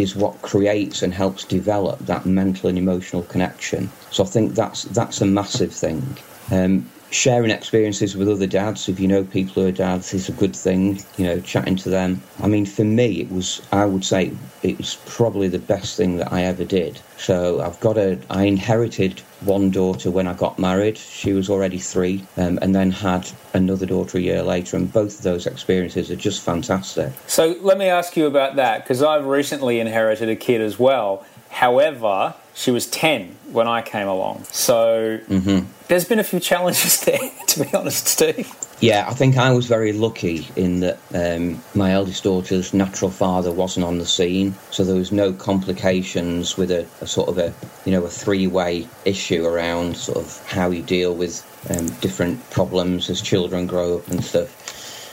is 0.00 0.16
what 0.16 0.40
creates 0.42 1.02
and 1.02 1.12
helps 1.12 1.44
develop 1.44 1.98
that 2.00 2.26
mental 2.26 2.68
and 2.68 2.78
emotional 2.78 3.22
connection. 3.24 3.88
So 4.10 4.24
I 4.24 4.26
think 4.26 4.54
that's 4.54 4.84
that's 4.84 5.20
a 5.20 5.26
massive 5.26 5.72
thing. 5.72 6.02
Um, 6.50 6.88
sharing 7.10 7.50
experiences 7.50 8.16
with 8.16 8.28
other 8.28 8.46
dads, 8.46 8.88
if 8.88 9.00
you 9.00 9.08
know 9.08 9.24
people 9.24 9.62
who 9.62 9.68
are 9.68 9.72
dads, 9.72 10.14
is 10.14 10.28
a 10.28 10.32
good 10.32 10.54
thing. 10.54 11.02
You 11.16 11.26
know, 11.26 11.40
chatting 11.40 11.76
to 11.76 11.90
them. 11.90 12.22
I 12.42 12.46
mean, 12.46 12.66
for 12.66 12.84
me, 12.84 13.20
it 13.20 13.30
was 13.30 13.60
I 13.72 13.84
would 13.84 14.04
say 14.04 14.32
it 14.62 14.78
was 14.78 14.96
probably 15.06 15.48
the 15.48 15.58
best 15.58 15.96
thing 15.96 16.16
that 16.16 16.32
I 16.32 16.42
ever 16.42 16.64
did. 16.64 17.00
So 17.18 17.60
I've 17.60 17.78
got 17.80 17.98
a 17.98 18.18
I 18.30 18.44
inherited 18.44 19.20
one 19.40 19.70
daughter 19.70 20.10
when 20.10 20.26
I 20.26 20.34
got 20.34 20.58
married. 20.58 20.98
She 20.98 21.32
was 21.32 21.50
already 21.50 21.78
three, 21.78 22.24
um, 22.36 22.58
and 22.62 22.74
then 22.74 22.90
had 22.90 23.30
another 23.54 23.86
daughter 23.86 24.18
a 24.18 24.20
year 24.20 24.42
later. 24.42 24.76
And 24.76 24.92
both 24.92 25.18
of 25.18 25.22
those 25.22 25.46
experiences 25.46 26.10
are 26.10 26.16
just 26.16 26.42
fantastic. 26.42 27.12
So 27.26 27.56
let 27.60 27.78
me 27.78 27.86
ask 27.86 28.16
you 28.16 28.26
about 28.26 28.56
that 28.56 28.84
because 28.84 29.02
I've 29.02 29.26
recently 29.26 29.80
inherited 29.80 30.28
a 30.28 30.36
kid 30.36 30.60
as 30.60 30.78
well. 30.78 31.24
However, 31.50 32.34
she 32.54 32.70
was 32.70 32.86
10 32.86 33.36
when 33.52 33.66
I 33.66 33.82
came 33.82 34.08
along. 34.08 34.44
So 34.50 35.18
mm-hmm. 35.28 35.66
there's 35.88 36.04
been 36.04 36.18
a 36.18 36.24
few 36.24 36.40
challenges 36.40 37.00
there, 37.04 37.18
to 37.48 37.64
be 37.64 37.74
honest, 37.74 38.08
Steve. 38.08 38.52
Yeah, 38.80 39.04
I 39.06 39.12
think 39.12 39.36
I 39.36 39.50
was 39.50 39.66
very 39.66 39.92
lucky 39.92 40.48
in 40.56 40.80
that 40.80 40.98
um, 41.14 41.62
my 41.74 41.92
eldest 41.92 42.24
daughter's 42.24 42.72
natural 42.72 43.10
father 43.10 43.52
wasn't 43.52 43.84
on 43.84 43.98
the 43.98 44.06
scene, 44.06 44.54
so 44.70 44.84
there 44.84 44.96
was 44.96 45.12
no 45.12 45.34
complications 45.34 46.56
with 46.56 46.70
a, 46.70 46.86
a 47.02 47.06
sort 47.06 47.28
of 47.28 47.36
a 47.36 47.52
you 47.84 47.92
know 47.92 48.02
a 48.04 48.08
three-way 48.08 48.88
issue 49.04 49.44
around 49.44 49.98
sort 49.98 50.16
of 50.16 50.42
how 50.46 50.70
you 50.70 50.82
deal 50.82 51.14
with 51.14 51.44
um, 51.68 51.88
different 52.00 52.48
problems 52.48 53.10
as 53.10 53.20
children 53.20 53.66
grow 53.66 53.98
up 53.98 54.08
and 54.08 54.24
stuff. 54.24 54.56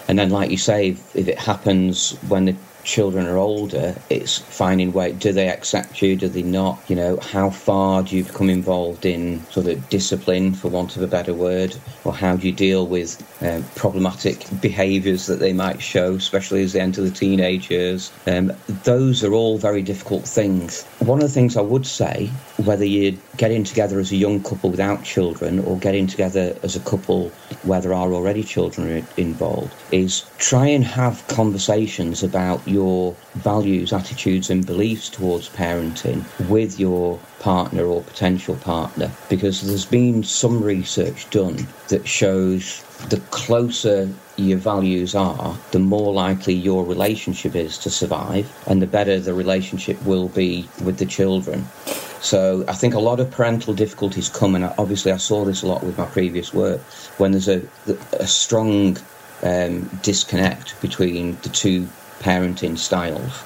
And 0.08 0.18
then, 0.18 0.30
like 0.30 0.50
you 0.50 0.58
say, 0.58 0.90
if, 0.90 1.16
if 1.16 1.28
it 1.28 1.38
happens 1.38 2.12
when 2.30 2.46
the 2.46 2.56
children 2.88 3.28
are 3.28 3.38
older, 3.38 3.94
it's 4.10 4.38
finding 4.38 4.94
way 4.94 5.12
do 5.12 5.34
they 5.34 5.50
accept 5.50 6.02
you, 6.02 6.16
do 6.16 6.30
they 6.30 6.42
not? 6.42 6.80
You 6.88 6.96
know, 6.96 7.18
how 7.18 7.50
far 7.50 8.02
do 8.02 8.16
you 8.16 8.24
become 8.24 8.50
involved 8.50 9.06
in 9.06 9.46
sort 9.52 9.68
of 9.68 9.90
discipline, 9.90 10.54
for 10.54 10.70
want 10.70 10.96
of 10.96 11.04
a 11.04 11.08
better 11.08 11.34
word, 11.34 11.76
or 12.06 12.14
how 12.14 12.38
do 12.38 12.48
you 12.48 12.54
deal 12.54 12.88
with 12.88 13.22
um, 13.44 13.66
problematic 13.76 14.48
behaviours 14.62 15.28
that 15.28 15.40
they 15.40 15.52
might 15.52 15.82
show, 15.82 16.16
especially 16.16 16.64
as 16.64 16.74
they 16.74 16.80
enter 16.80 17.02
the 17.02 17.12
teenage 17.12 17.70
years? 17.70 18.12
Um, 18.26 18.54
those 18.86 19.22
are 19.24 19.34
all 19.34 19.58
very 19.58 19.82
difficult 19.82 20.24
things. 20.24 20.86
One 21.00 21.20
of 21.20 21.28
the 21.28 21.34
things 21.34 21.58
I 21.58 21.62
would 21.62 21.86
say, 21.86 22.28
whether 22.64 22.86
you're 22.86 23.20
getting 23.36 23.66
together 23.66 24.00
as 24.00 24.12
a 24.14 24.16
young 24.16 24.42
couple 24.42 24.70
without 24.70 25.04
children 25.04 25.60
or 25.60 25.78
getting 25.78 26.08
together 26.08 26.58
as 26.64 26.78
a 26.78 26.80
couple 26.80 27.30
where 27.64 27.82
there 27.82 27.94
are 27.94 28.14
already 28.14 28.44
children 28.44 29.06
involved, 29.18 29.74
is 29.92 30.26
try 30.38 30.68
and 30.68 30.86
have 30.86 31.28
conversations 31.28 32.24
about 32.24 32.66
your 32.66 32.77
values, 33.36 33.94
attitudes, 33.94 34.50
and 34.50 34.66
beliefs 34.66 35.10
towards 35.10 35.50
parenting 35.50 36.24
with 36.50 36.80
your 36.80 37.20
partner 37.40 37.86
or 37.86 38.02
potential 38.04 38.56
partner 38.56 39.12
because 39.30 39.62
there's 39.62 39.86
been 39.86 40.24
some 40.24 40.62
research 40.64 41.30
done 41.30 41.68
that 41.90 42.08
shows 42.08 42.84
the 43.10 43.20
closer 43.32 44.10
your 44.38 44.58
values 44.58 45.16
are, 45.16 45.56
the 45.72 45.80
more 45.80 46.14
likely 46.14 46.54
your 46.54 46.84
relationship 46.84 47.56
is 47.56 47.78
to 47.80 47.90
survive, 47.90 48.52
and 48.68 48.82
the 48.82 48.88
better 48.88 49.20
the 49.20 49.34
relationship 49.34 50.02
will 50.04 50.30
be 50.30 50.68
with 50.84 50.98
the 50.98 51.06
children. 51.06 51.66
So 52.22 52.66
I 52.68 52.74
think 52.74 52.94
a 52.94 53.00
lot 53.00 53.20
of 53.20 53.30
parental 53.30 53.74
difficulties 53.74 54.30
come, 54.30 54.56
and 54.56 54.66
obviously 54.78 55.12
I 55.12 55.18
saw 55.18 55.46
this 55.46 55.64
a 55.64 55.68
lot 55.68 55.84
with 55.84 55.98
my 55.98 56.06
previous 56.06 56.54
work, 56.54 56.82
when 57.18 57.32
there's 57.32 57.48
a, 57.48 57.62
a 58.14 58.28
strong 58.28 58.98
um, 59.44 59.90
disconnect 60.02 60.80
between 60.82 61.38
the 61.44 61.50
two 61.50 61.88
parenting 62.20 62.78
styles? 62.78 63.44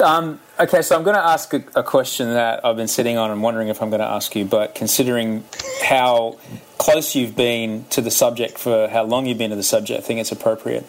Um, 0.00 0.40
okay, 0.60 0.82
so 0.82 0.96
I'm 0.96 1.04
going 1.04 1.16
to 1.16 1.24
ask 1.24 1.54
a, 1.54 1.64
a, 1.74 1.82
question 1.82 2.34
that 2.34 2.64
I've 2.64 2.76
been 2.76 2.88
sitting 2.88 3.16
on 3.16 3.30
and 3.30 3.42
wondering 3.42 3.68
if 3.68 3.80
I'm 3.80 3.88
going 3.88 4.00
to 4.00 4.06
ask 4.06 4.36
you, 4.36 4.44
but 4.44 4.74
considering 4.74 5.44
how 5.82 6.38
close 6.76 7.14
you've 7.14 7.34
been 7.34 7.86
to 7.90 8.02
the 8.02 8.10
subject 8.10 8.58
for 8.58 8.88
how 8.88 9.04
long 9.04 9.24
you've 9.26 9.38
been 9.38 9.50
to 9.50 9.56
the 9.56 9.62
subject, 9.62 9.98
I 9.98 10.02
think 10.02 10.20
it's 10.20 10.32
appropriate. 10.32 10.84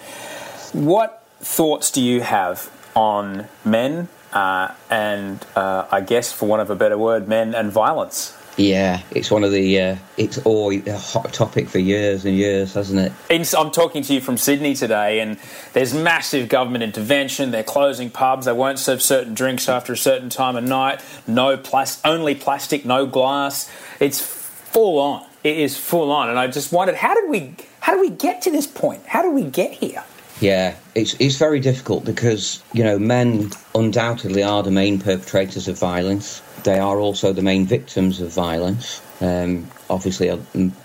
What 0.74 1.24
thoughts 1.40 1.90
do 1.90 2.02
you 2.02 2.22
have 2.22 2.70
on 2.96 3.48
men 3.63 4.10
uh, 4.34 4.74
and 4.90 5.46
uh, 5.56 5.88
I 5.92 6.02
guess, 6.02 6.32
for 6.32 6.48
want 6.48 6.62
of 6.62 6.70
a 6.70 6.76
better 6.76 6.98
word, 6.98 7.28
men 7.28 7.56
and 7.56 7.72
violence. 7.72 8.38
Yeah, 8.58 9.04
it's 9.12 9.30
one 9.30 9.43
of 9.43 9.52
the. 9.52 9.80
Uh, 9.80 9.96
it's 10.17 10.39
always 10.39 10.86
a 10.88 10.98
hot 10.98 11.32
topic 11.32 11.70
for 11.70 11.78
years 11.78 12.26
and 12.26 12.36
years, 12.36 12.74
hasn't 12.74 13.00
it? 13.00 13.12
In, 13.30 13.46
I'm 13.56 13.70
talking 13.70 14.02
to 14.02 14.13
you 14.15 14.20
from 14.20 14.38
Sydney 14.38 14.74
today, 14.74 15.20
and 15.20 15.38
there's 15.74 15.93
massive 15.93 16.50
government 16.50 16.84
intervention. 16.84 17.52
They're 17.52 17.63
closing 17.63 18.10
pubs. 18.10 18.48
They 18.48 18.54
won't 18.54 18.80
serve 18.80 19.04
certain 19.04 19.36
drinks 19.36 19.70
after 19.70 19.93
a 19.93 19.98
certain 19.98 20.30
time 20.30 20.56
of 20.56 20.63
night. 20.63 21.02
No 21.28 21.56
plastic, 21.56 22.04
only 22.04 22.34
plastic, 22.34 22.84
no 22.84 23.06
glass. 23.06 23.70
It's 24.00 24.20
full 24.20 24.98
on. 24.98 25.26
It 25.43 25.60
is 25.60 25.78
full 25.78 26.12
on, 26.12 26.30
and 26.30 26.39
I 26.39 26.48
just 26.48 26.72
wondered 26.72 26.96
how 26.96 27.13
did 27.13 27.30
we 27.30 27.56
how 27.80 27.93
did 27.93 28.02
we 28.02 28.10
get 28.10 28.41
to 28.41 28.52
this 28.52 28.65
point? 28.65 29.06
How 29.06 29.22
did 29.22 29.34
we 29.34 29.43
get 29.43 29.72
here? 29.72 30.04
Yeah, 30.41 30.76
it's 30.96 31.15
it's 31.20 31.38
very 31.38 31.60
difficult 31.60 32.06
because 32.06 32.63
you 32.74 32.84
know 32.84 32.98
men 32.98 33.52
undoubtedly 33.76 34.41
are 34.41 34.63
the 34.63 34.72
main 34.72 35.00
perpetrators 35.00 35.67
of 35.67 35.78
violence. 35.78 36.41
They 36.63 36.80
are 36.80 37.00
also 37.00 37.34
the 37.34 37.41
main 37.41 37.65
victims 37.65 38.22
of 38.22 38.32
violence. 38.32 39.02
Um, 39.22 39.70
obviously, 39.89 40.30
uh, 40.30 40.38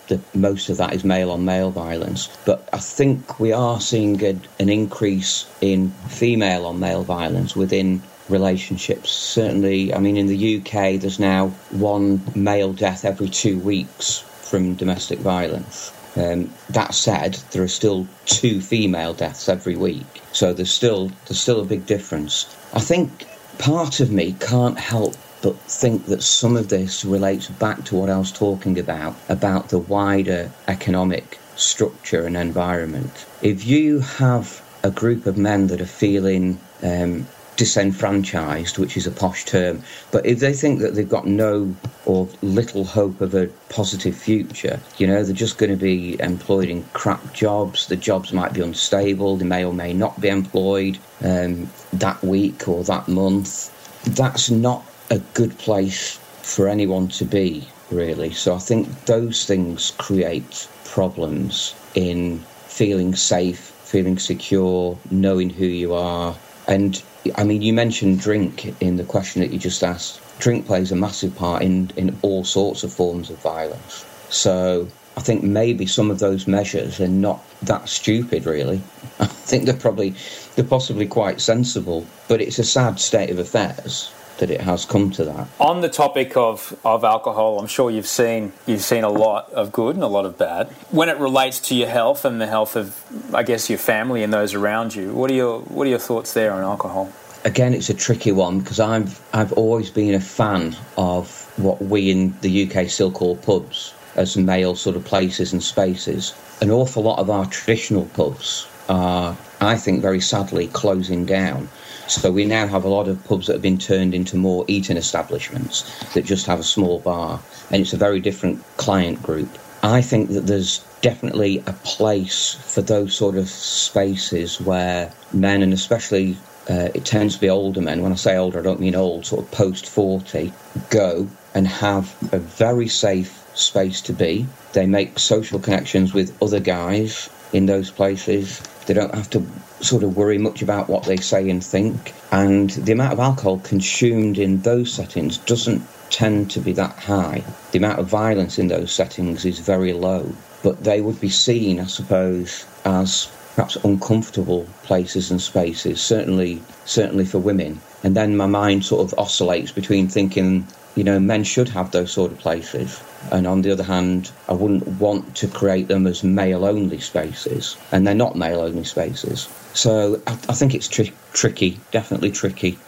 the, 0.09 0.21
most 0.35 0.69
of 0.69 0.77
that 0.79 0.95
is 0.95 1.05
male 1.05 1.31
on 1.31 1.45
male 1.45 1.71
violence, 1.71 2.29
but 2.45 2.69
I 2.73 2.79
think 2.79 3.39
we 3.39 3.53
are 3.53 3.81
seeing 3.81 4.23
a, 4.25 4.39
an 4.59 4.69
increase 4.69 5.47
in 5.61 5.91
female 6.09 6.67
on 6.67 6.79
male 6.79 7.03
violence 7.03 7.55
within 7.55 8.03
relationships. 8.29 9.11
Certainly, 9.11 9.95
I 9.95 9.99
mean, 9.99 10.17
in 10.17 10.27
the 10.27 10.59
UK, 10.59 11.01
there's 11.01 11.19
now 11.19 11.49
one 11.71 12.23
male 12.35 12.73
death 12.73 13.05
every 13.05 13.29
two 13.29 13.59
weeks 13.59 14.19
from 14.19 14.75
domestic 14.75 15.19
violence. 15.19 15.93
Um, 16.17 16.53
that 16.71 16.95
said, 16.95 17.35
there 17.53 17.63
are 17.63 17.69
still 17.69 18.07
two 18.27 18.61
female 18.61 19.15
deaths 19.15 19.49
every 19.49 19.77
week, 19.77 20.23
so 20.33 20.53
there's 20.53 20.71
still 20.71 21.11
there's 21.27 21.41
still 21.41 21.61
a 21.61 21.65
big 21.65 21.87
difference. 21.87 22.55
I 22.75 22.81
think 22.81 23.27
part 23.59 24.01
of 24.01 24.11
me 24.11 24.37
can't 24.39 24.79
help 24.79 25.15
but 25.43 25.57
think 25.61 26.07
that 26.07 26.23
some 26.23 26.57
of 26.57 26.69
this 26.69 27.05
relates 27.05 27.49
back 27.49 27.85
to 27.85 27.97
what 27.97 28.09
I 28.09 28.19
was 28.19 28.33
talking 28.33 28.79
about 28.79 29.15
about 29.29 29.69
the 29.69 29.79
wider 29.79 30.51
economic 30.69 31.39
structure 31.57 32.25
and 32.27 32.37
environment. 32.37 33.27
If 33.43 33.67
you 33.67 34.01
have 34.01 34.63
a 34.83 34.91
group 34.91 35.27
of 35.27 35.37
men 35.37 35.67
that 35.69 35.81
are 35.81 35.87
feeling 35.87 36.59
um, 36.83 37.27
disenfranchised, 37.57 38.79
which 38.79 38.97
is 38.97 39.07
a 39.07 39.11
posh 39.11 39.45
term. 39.45 39.83
But 40.11 40.25
if 40.27 40.41
they 40.41 40.53
think 40.53 40.81
that 40.81 40.95
they've 40.95 41.09
got 41.09 41.27
no 41.27 41.75
or 42.07 42.29
little 42.41 42.85
hope 42.85 43.21
of 43.21 43.35
a 43.35 43.49
positive 43.69 44.17
future, 44.17 44.81
you 44.99 45.07
know, 45.07 45.23
they're 45.23 45.35
just 45.35 45.59
going 45.59 45.71
to 45.71 45.77
be 45.77 46.21
employed 46.21 46.69
in 46.69 46.83
crap 46.93 47.33
jobs. 47.33 47.87
The 47.87 47.97
jobs 47.97 48.33
might 48.33 48.53
be 48.53 48.63
unstable. 48.63 49.37
They 49.37 49.45
may 49.45 49.65
or 49.65 49.73
may 49.73 49.93
not 49.93 50.21
be 50.21 50.29
employed 50.29 50.99
um, 51.23 51.71
that 51.93 52.23
week 52.25 52.67
or 52.69 52.85
that 52.85 53.07
month. 53.09 53.71
That's 54.17 54.51
not 54.51 54.85
a 55.11 55.19
good 55.35 55.57
place 55.59 56.19
for 56.43 56.69
anyone 56.69 57.09
to 57.09 57.25
be, 57.25 57.67
really. 57.91 58.33
So 58.33 58.55
I 58.55 58.59
think 58.59 59.05
those 59.07 59.45
things 59.45 59.93
create 59.99 60.69
problems 60.85 61.75
in 61.95 62.39
feeling 62.67 63.15
safe, 63.15 63.59
feeling 63.59 64.19
secure, 64.19 64.99
knowing 65.11 65.51
who 65.51 65.67
you 65.67 65.95
are. 65.95 66.37
And 66.67 67.03
I 67.37 67.45
mean, 67.45 67.63
you 67.63 67.73
mentioned 67.73 68.21
drink 68.21 68.75
in 68.81 68.97
the 68.97 69.05
question 69.05 69.41
that 69.43 69.53
you 69.53 69.59
just 69.59 69.85
asked. 69.85 70.21
Drink 70.39 70.67
plays 70.67 70.91
a 70.91 70.97
massive 70.97 71.35
part 71.37 71.63
in, 71.63 71.91
in 71.97 72.19
all 72.23 72.45
sorts 72.45 72.83
of 72.83 72.93
forms 72.93 73.31
of 73.31 73.39
violence. 73.39 74.05
So 74.31 74.89
I 75.17 75.21
think 75.21 75.45
maybe 75.45 75.87
some 75.87 76.11
of 76.11 76.19
those 76.19 76.47
measures 76.47 77.01
are 77.01 77.09
not 77.09 77.45
that 77.63 77.89
stupid, 77.89 78.47
really. 78.47 78.81
I 79.21 79.27
think 79.27 79.65
they're 79.65 79.75
probably, 79.75 80.15
they're 80.57 80.65
possibly 80.65 81.07
quite 81.07 81.41
sensible, 81.41 82.07
but 82.29 82.41
it's 82.41 82.59
a 82.59 82.65
sad 82.65 82.99
state 82.99 83.31
of 83.31 83.39
affairs 83.39 84.11
that 84.43 84.51
it 84.51 84.61
has 84.61 84.85
come 84.85 85.09
to 85.09 85.25
that. 85.25 85.47
On 85.61 85.83
the 85.83 85.89
topic 85.89 86.37
of, 86.37 86.77
of 86.85 87.05
alcohol, 87.05 87.61
I'm 87.61 87.69
sure 87.69 87.93
you've 87.93 88.09
seen 88.09 88.53
you've 88.67 88.83
seen 88.83 89.05
a 89.05 89.09
lot 89.09 89.49
of 89.53 89.71
good 89.71 89.95
and 89.95 90.03
a 90.03 90.09
lot 90.09 90.27
of 90.27 90.37
bad. 90.37 90.67
When 90.91 91.09
it 91.09 91.17
relates 91.19 91.61
to 91.69 91.77
your 91.77 91.89
health 91.89 92.25
and 92.25 92.41
the 92.41 92.49
health 92.49 92.75
of, 92.75 93.01
I 93.33 93.45
guess, 93.45 93.71
your 93.71 93.79
family 93.79 94.25
and 94.25 94.33
those 94.33 94.53
around 94.53 94.97
you, 94.97 95.13
what 95.13 95.31
are 95.31 95.35
your 95.35 95.61
what 95.61 95.87
are 95.87 95.91
your 95.91 96.01
thoughts 96.01 96.35
there 96.35 96.53
on 96.53 96.61
alcohol? 96.65 97.13
Again, 97.45 97.73
it's 97.73 97.89
a 97.89 97.95
tricky 97.95 98.33
one 98.33 98.59
because 98.59 98.81
I've 98.81 99.21
I've 99.33 99.53
always 99.53 99.91
been 99.91 100.13
a 100.13 100.21
fan 100.21 100.75
of 100.99 101.49
what 101.57 101.81
we 101.81 102.11
in 102.11 102.37
the 102.41 102.69
UK 102.69 102.89
still 102.89 103.13
call 103.13 103.37
pubs 103.37 103.95
as 104.17 104.37
male 104.37 104.75
sort 104.75 104.97
of 104.97 105.05
places 105.05 105.53
and 105.53 105.63
spaces. 105.63 106.35
An 106.61 106.73
awful 106.73 107.05
lot 107.05 107.21
of 107.21 107.31
our 107.31 107.47
traditional 107.47 108.07
pubs 108.07 108.67
are, 108.89 109.37
I 109.61 109.77
think, 109.77 110.03
very 110.03 110.21
sadly 110.21 110.67
closing 110.67 111.27
down 111.27 111.69
so 112.09 112.31
we 112.31 112.45
now 112.45 112.67
have 112.67 112.85
a 112.85 112.89
lot 112.89 113.09
of 113.09 113.25
pubs 113.25 113.47
that 113.47 113.55
have 113.55 113.63
been 113.63 113.79
turned 113.79 114.15
into 114.15 114.37
more 114.37 114.65
eating 114.69 114.97
establishments 114.97 115.83
that 116.15 116.25
just 116.25 116.47
have 116.47 116.61
a 116.61 116.65
small 116.65 116.99
bar, 117.01 117.41
and 117.71 117.83
it's 117.83 117.93
a 117.93 117.97
very 117.97 118.21
different 118.21 118.63
client 118.77 119.23
group. 119.23 119.49
I 119.83 120.01
think 120.01 120.31
that 120.31 120.47
there's 120.47 120.85
definitely 121.01 121.59
a 121.67 121.73
place 121.73 122.55
for 122.55 122.83
those 122.83 123.15
sort 123.15 123.37
of 123.37 123.49
spaces 123.49 124.61
where 124.61 125.13
men, 125.33 125.63
and 125.63 125.73
especially 125.73 126.37
uh, 126.71 126.91
it 126.95 127.05
tends 127.05 127.35
to 127.35 127.41
be 127.41 127.51
older 127.51 127.81
men, 127.81 128.03
when 128.03 128.13
I 128.13 128.17
say 128.17 128.37
older, 128.37 128.61
I 128.61 128.63
don't 128.63 128.81
mean 128.81 128.95
old, 128.95 129.27
sort 129.27 129.45
of 129.45 129.51
post 129.51 129.89
40, 129.89 130.53
go 130.91 131.29
and 131.55 131.67
have 131.67 132.15
a 132.33 132.39
very 132.39 132.89
safe 132.89 133.43
space 133.55 134.01
to 134.03 134.13
be. 134.13 134.47
They 134.73 134.87
make 134.87 135.19
social 135.19 135.59
connections 135.59 136.15
with 136.15 136.41
other 136.43 136.61
guys 136.61 137.29
in 137.53 137.67
those 137.67 137.91
places. 137.91 138.61
They 138.87 138.95
don't 138.95 139.15
have 139.15 139.31
to 139.31 139.45
sort 139.83 140.03
of 140.03 140.17
worry 140.17 140.39
much 140.39 140.63
about 140.63 140.89
what 140.89 141.05
they 141.05 141.17
say 141.17 141.49
and 141.51 141.63
think. 141.63 142.15
And 142.31 142.71
the 142.71 142.93
amount 142.93 143.13
of 143.13 143.21
alcohol 143.21 143.59
consumed 143.59 144.39
in 144.39 144.63
those 144.63 144.93
settings 144.93 145.39
doesn't 145.39 145.83
tend 146.11 146.51
to 146.53 146.61
be 146.61 146.73
that 146.73 146.99
high. 146.99 147.43
The 147.73 147.79
amount 147.79 147.99
of 147.99 148.07
violence 148.07 148.59
in 148.59 148.69
those 148.69 148.93
settings 148.93 149.45
is 149.45 149.59
very 149.59 149.93
low. 149.93 150.33
But 150.63 150.85
they 150.85 151.01
would 151.01 151.21
be 151.21 151.31
seen, 151.31 151.81
I 151.81 151.87
suppose, 151.87 152.65
as 152.85 153.29
perhaps 153.55 153.77
uncomfortable 153.85 154.67
places 154.85 155.31
and 155.31 155.41
spaces, 155.41 156.01
certainly 156.01 156.63
certainly 156.85 157.25
for 157.25 157.39
women. 157.39 157.81
And 158.03 158.17
then 158.17 158.37
my 158.37 158.47
mind 158.47 158.85
sort 158.85 159.03
of 159.13 159.19
oscillates 159.19 159.73
between 159.73 160.09
thinking, 160.09 160.67
you 160.95 161.05
know, 161.05 161.19
men 161.19 161.45
should 161.45 161.69
have 161.69 161.91
those 161.91 162.13
sort 162.13 162.33
of 162.33 162.39
places 162.39 163.01
and 163.31 163.47
on 163.47 163.63
the 163.63 163.71
other 163.71 163.85
hand, 163.85 164.33
I 164.49 164.53
wouldn't 164.53 164.87
want 165.01 165.37
to 165.37 165.49
create 165.49 165.89
them 165.89 166.07
as 166.07 166.25
male 166.25 166.65
only 166.65 166.99
spaces, 166.99 167.77
and 167.93 168.07
they're 168.07 168.15
not 168.15 168.37
male 168.37 168.61
only 168.61 168.85
spaces. 168.85 169.49
So 169.75 170.21
I, 170.27 170.33
I 170.33 170.55
think 170.55 170.75
it's 170.75 170.89
tri- 170.89 171.13
tricky, 171.33 171.79
definitely 171.93 172.33
tricky. 172.33 172.79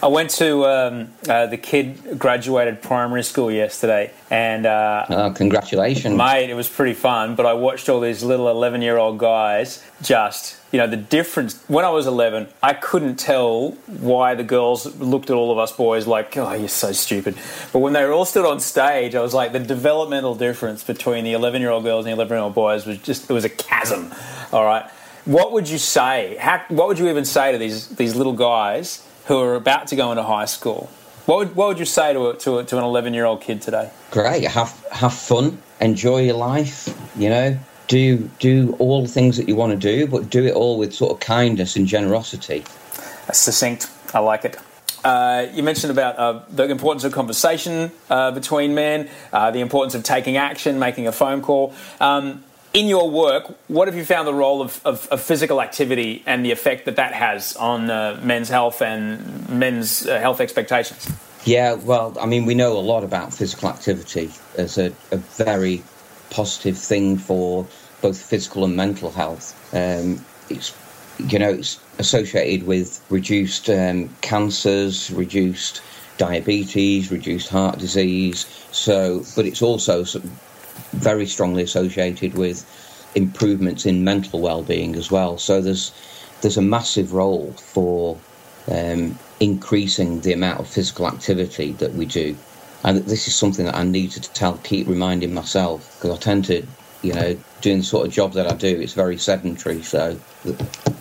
I 0.00 0.06
went 0.06 0.30
to 0.30 0.64
um, 0.64 1.12
uh, 1.28 1.46
the 1.46 1.56
kid 1.56 2.18
graduated 2.18 2.82
primary 2.82 3.24
school 3.24 3.50
yesterday, 3.50 4.12
and 4.30 4.64
uh, 4.64 5.06
oh, 5.10 5.30
congratulations, 5.32 6.16
mate! 6.16 6.50
It 6.50 6.54
was 6.54 6.68
pretty 6.68 6.94
fun. 6.94 7.34
But 7.34 7.46
I 7.46 7.54
watched 7.54 7.88
all 7.88 7.98
these 7.98 8.22
little 8.22 8.48
eleven-year-old 8.48 9.18
guys 9.18 9.82
just, 10.00 10.56
you 10.70 10.78
know, 10.78 10.86
the 10.86 10.96
difference. 10.96 11.60
When 11.66 11.84
I 11.84 11.90
was 11.90 12.06
eleven, 12.06 12.46
I 12.62 12.74
couldn't 12.74 13.16
tell 13.16 13.72
why 13.86 14.36
the 14.36 14.44
girls 14.44 14.86
looked 15.00 15.30
at 15.30 15.34
all 15.34 15.50
of 15.50 15.58
us 15.58 15.72
boys 15.72 16.06
like, 16.06 16.36
"Oh, 16.36 16.52
you're 16.52 16.68
so 16.68 16.92
stupid." 16.92 17.34
But 17.72 17.80
when 17.80 17.92
they 17.92 18.04
were 18.04 18.12
all 18.12 18.24
stood 18.24 18.46
on 18.46 18.60
stage, 18.60 19.16
I 19.16 19.20
was 19.20 19.34
like, 19.34 19.50
the 19.50 19.58
developmental 19.58 20.36
difference 20.36 20.84
between 20.84 21.24
the 21.24 21.32
eleven-year-old 21.32 21.82
girls 21.82 22.06
and 22.06 22.12
the 22.12 22.14
eleven-year-old 22.14 22.54
boys 22.54 22.86
was 22.86 22.98
just 22.98 23.28
it 23.28 23.32
was 23.32 23.44
a 23.44 23.50
chasm. 23.50 24.14
All 24.52 24.64
right, 24.64 24.88
what 25.24 25.50
would 25.50 25.68
you 25.68 25.78
say? 25.78 26.36
How, 26.38 26.62
what 26.68 26.86
would 26.86 27.00
you 27.00 27.08
even 27.08 27.24
say 27.24 27.50
to 27.50 27.58
these 27.58 27.88
these 27.88 28.14
little 28.14 28.34
guys? 28.34 29.02
Who 29.28 29.38
are 29.38 29.54
about 29.54 29.86
to 29.88 29.96
go 29.96 30.10
into 30.10 30.22
high 30.22 30.46
school. 30.46 30.90
What 31.26 31.38
would, 31.38 31.56
what 31.56 31.68
would 31.68 31.78
you 31.78 31.84
say 31.84 32.14
to, 32.14 32.30
a, 32.30 32.36
to, 32.38 32.58
a, 32.58 32.64
to 32.64 32.78
an 32.78 32.84
11 32.84 33.12
year 33.12 33.26
old 33.26 33.42
kid 33.42 33.60
today? 33.60 33.90
Great. 34.10 34.44
Have, 34.44 34.82
have 34.90 35.12
fun. 35.12 35.60
Enjoy 35.80 36.22
your 36.22 36.36
life. 36.36 36.88
You 37.16 37.28
know, 37.28 37.58
do, 37.88 38.30
do 38.38 38.74
all 38.78 39.02
the 39.02 39.08
things 39.08 39.36
that 39.36 39.46
you 39.46 39.54
want 39.54 39.72
to 39.72 39.78
do, 39.78 40.06
but 40.06 40.30
do 40.30 40.46
it 40.46 40.54
all 40.54 40.78
with 40.78 40.94
sort 40.94 41.12
of 41.12 41.20
kindness 41.20 41.76
and 41.76 41.86
generosity. 41.86 42.64
That's 43.26 43.38
succinct. 43.38 43.90
I 44.14 44.20
like 44.20 44.46
it. 44.46 44.56
Uh, 45.04 45.46
you 45.52 45.62
mentioned 45.62 45.90
about 45.90 46.18
uh, 46.18 46.42
the 46.48 46.64
importance 46.64 47.04
of 47.04 47.12
conversation 47.12 47.92
uh, 48.08 48.30
between 48.30 48.74
men, 48.74 49.08
uh, 49.32 49.50
the 49.50 49.60
importance 49.60 49.94
of 49.94 50.02
taking 50.02 50.38
action, 50.38 50.78
making 50.78 51.06
a 51.06 51.12
phone 51.12 51.42
call. 51.42 51.74
Um, 52.00 52.42
in 52.78 52.86
your 52.86 53.10
work, 53.10 53.56
what 53.66 53.88
have 53.88 53.96
you 53.96 54.04
found 54.04 54.28
the 54.28 54.32
role 54.34 54.62
of, 54.62 54.80
of, 54.84 55.08
of, 55.08 55.20
physical 55.20 55.60
activity 55.60 56.22
and 56.26 56.44
the 56.44 56.52
effect 56.52 56.84
that 56.84 56.94
that 56.94 57.12
has 57.12 57.56
on 57.56 57.90
uh, 57.90 58.20
men's 58.22 58.48
health 58.48 58.80
and 58.80 59.48
men's 59.48 60.06
uh, 60.06 60.20
health 60.20 60.40
expectations? 60.40 61.10
Yeah, 61.44 61.74
well, 61.74 62.16
I 62.20 62.26
mean, 62.26 62.46
we 62.46 62.54
know 62.54 62.78
a 62.78 62.86
lot 62.94 63.02
about 63.02 63.34
physical 63.34 63.68
activity 63.68 64.30
as 64.56 64.78
a, 64.78 64.92
a 65.10 65.16
very 65.16 65.82
positive 66.30 66.78
thing 66.78 67.16
for 67.16 67.66
both 68.00 68.16
physical 68.16 68.64
and 68.64 68.76
mental 68.76 69.10
health. 69.10 69.56
Um, 69.74 70.24
it's 70.48 70.72
you 71.18 71.38
know 71.40 71.50
it's 71.50 71.80
associated 71.98 72.64
with 72.64 73.04
reduced 73.10 73.68
um, 73.68 74.08
cancers, 74.20 75.10
reduced 75.10 75.82
diabetes, 76.16 77.10
reduced 77.10 77.48
heart 77.48 77.78
disease. 77.78 78.46
So, 78.70 79.24
but 79.34 79.46
it's 79.46 79.62
also 79.62 80.04
very 80.92 81.26
strongly 81.26 81.62
associated 81.62 82.34
with 82.34 82.64
improvements 83.14 83.86
in 83.86 84.04
mental 84.04 84.40
well-being 84.40 84.94
as 84.96 85.10
well. 85.10 85.38
So 85.38 85.60
there's 85.60 85.92
there's 86.40 86.56
a 86.56 86.62
massive 86.62 87.12
role 87.12 87.52
for 87.52 88.16
um, 88.70 89.18
increasing 89.40 90.20
the 90.20 90.32
amount 90.32 90.60
of 90.60 90.68
physical 90.68 91.08
activity 91.08 91.72
that 91.72 91.94
we 91.94 92.06
do. 92.06 92.36
And 92.84 92.98
this 92.98 93.26
is 93.26 93.34
something 93.34 93.64
that 93.64 93.74
I 93.74 93.82
need 93.82 94.12
to 94.12 94.20
tell, 94.20 94.56
keep 94.58 94.86
reminding 94.86 95.34
myself 95.34 95.96
because 95.96 96.16
I 96.16 96.20
tend 96.20 96.44
to, 96.46 96.64
you 97.02 97.12
know, 97.12 97.36
doing 97.60 97.78
the 97.78 97.84
sort 97.84 98.06
of 98.06 98.12
job 98.12 98.32
that 98.34 98.50
I 98.50 98.54
do, 98.54 98.80
it's 98.80 98.94
very 98.94 99.16
sedentary. 99.16 99.82
So, 99.82 100.14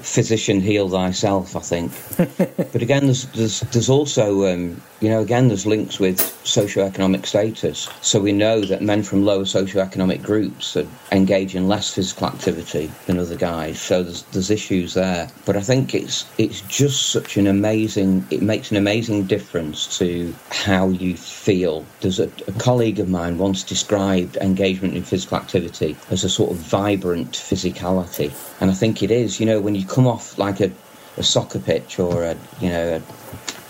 physician, 0.02 0.62
heal 0.62 0.90
thyself. 0.90 1.56
I 1.56 1.60
think. 1.60 1.92
but 2.38 2.82
again, 2.82 3.06
there's 3.06 3.26
there's, 3.28 3.60
there's 3.62 3.90
also 3.90 4.52
um, 4.52 4.82
you 5.00 5.10
know 5.10 5.22
again 5.22 5.48
there's 5.48 5.66
links 5.66 6.00
with 6.00 6.20
socioeconomic 6.44 7.26
status. 7.26 7.90
So 8.02 8.20
we 8.20 8.32
know 8.32 8.62
that 8.62 8.82
men 8.82 9.04
from 9.04 9.24
lower 9.24 9.44
socioeconomic 9.44 10.24
groups 10.24 10.78
engage 11.12 11.56
in 11.56 11.68
less 11.68 11.94
physical 11.94 12.28
activity 12.28 12.92
than 13.06 13.20
other 13.20 13.36
guys. 13.36 13.80
So 13.80 14.04
there's 14.04 14.24
there's 14.24 14.50
issues 14.50 14.94
there. 14.94 15.30
But 15.46 15.58
I 15.58 15.62
think 15.62 15.94
it's 15.94 16.26
it's 16.38 16.62
just 16.62 17.12
such 17.12 17.38
an 17.38 17.48
amazing. 17.48 18.26
It 18.32 18.42
makes 18.42 18.72
an 18.72 18.78
amazing 18.78 19.26
difference 19.26 19.98
to 20.00 20.34
how 20.52 20.90
you 20.90 21.16
feel. 21.16 21.86
There's 22.02 22.20
a, 22.20 22.30
a 22.48 22.52
colleague 22.54 23.00
of 23.00 23.10
mine 23.10 23.38
once 23.38 23.64
described 23.64 24.38
engagement 24.38 24.96
in 24.96 25.04
physical 25.04 25.38
activity 25.38 25.96
as 26.10 26.24
a 26.24 26.30
sort 26.30 26.47
of 26.52 26.58
vibrant 26.58 27.32
physicality, 27.32 28.32
and 28.62 28.72
I 28.72 28.74
think 28.74 29.04
it 29.04 29.12
is. 29.12 29.40
You 29.40 29.46
know, 29.46 29.62
when 29.62 29.76
you 29.76 29.86
come 29.86 30.08
off 30.08 30.38
like 30.38 30.60
a, 30.60 30.72
a 31.18 31.24
soccer 31.24 31.60
pitch 31.60 32.00
or 32.00 32.24
a 32.24 32.38
you 32.62 32.70
know 32.70 33.02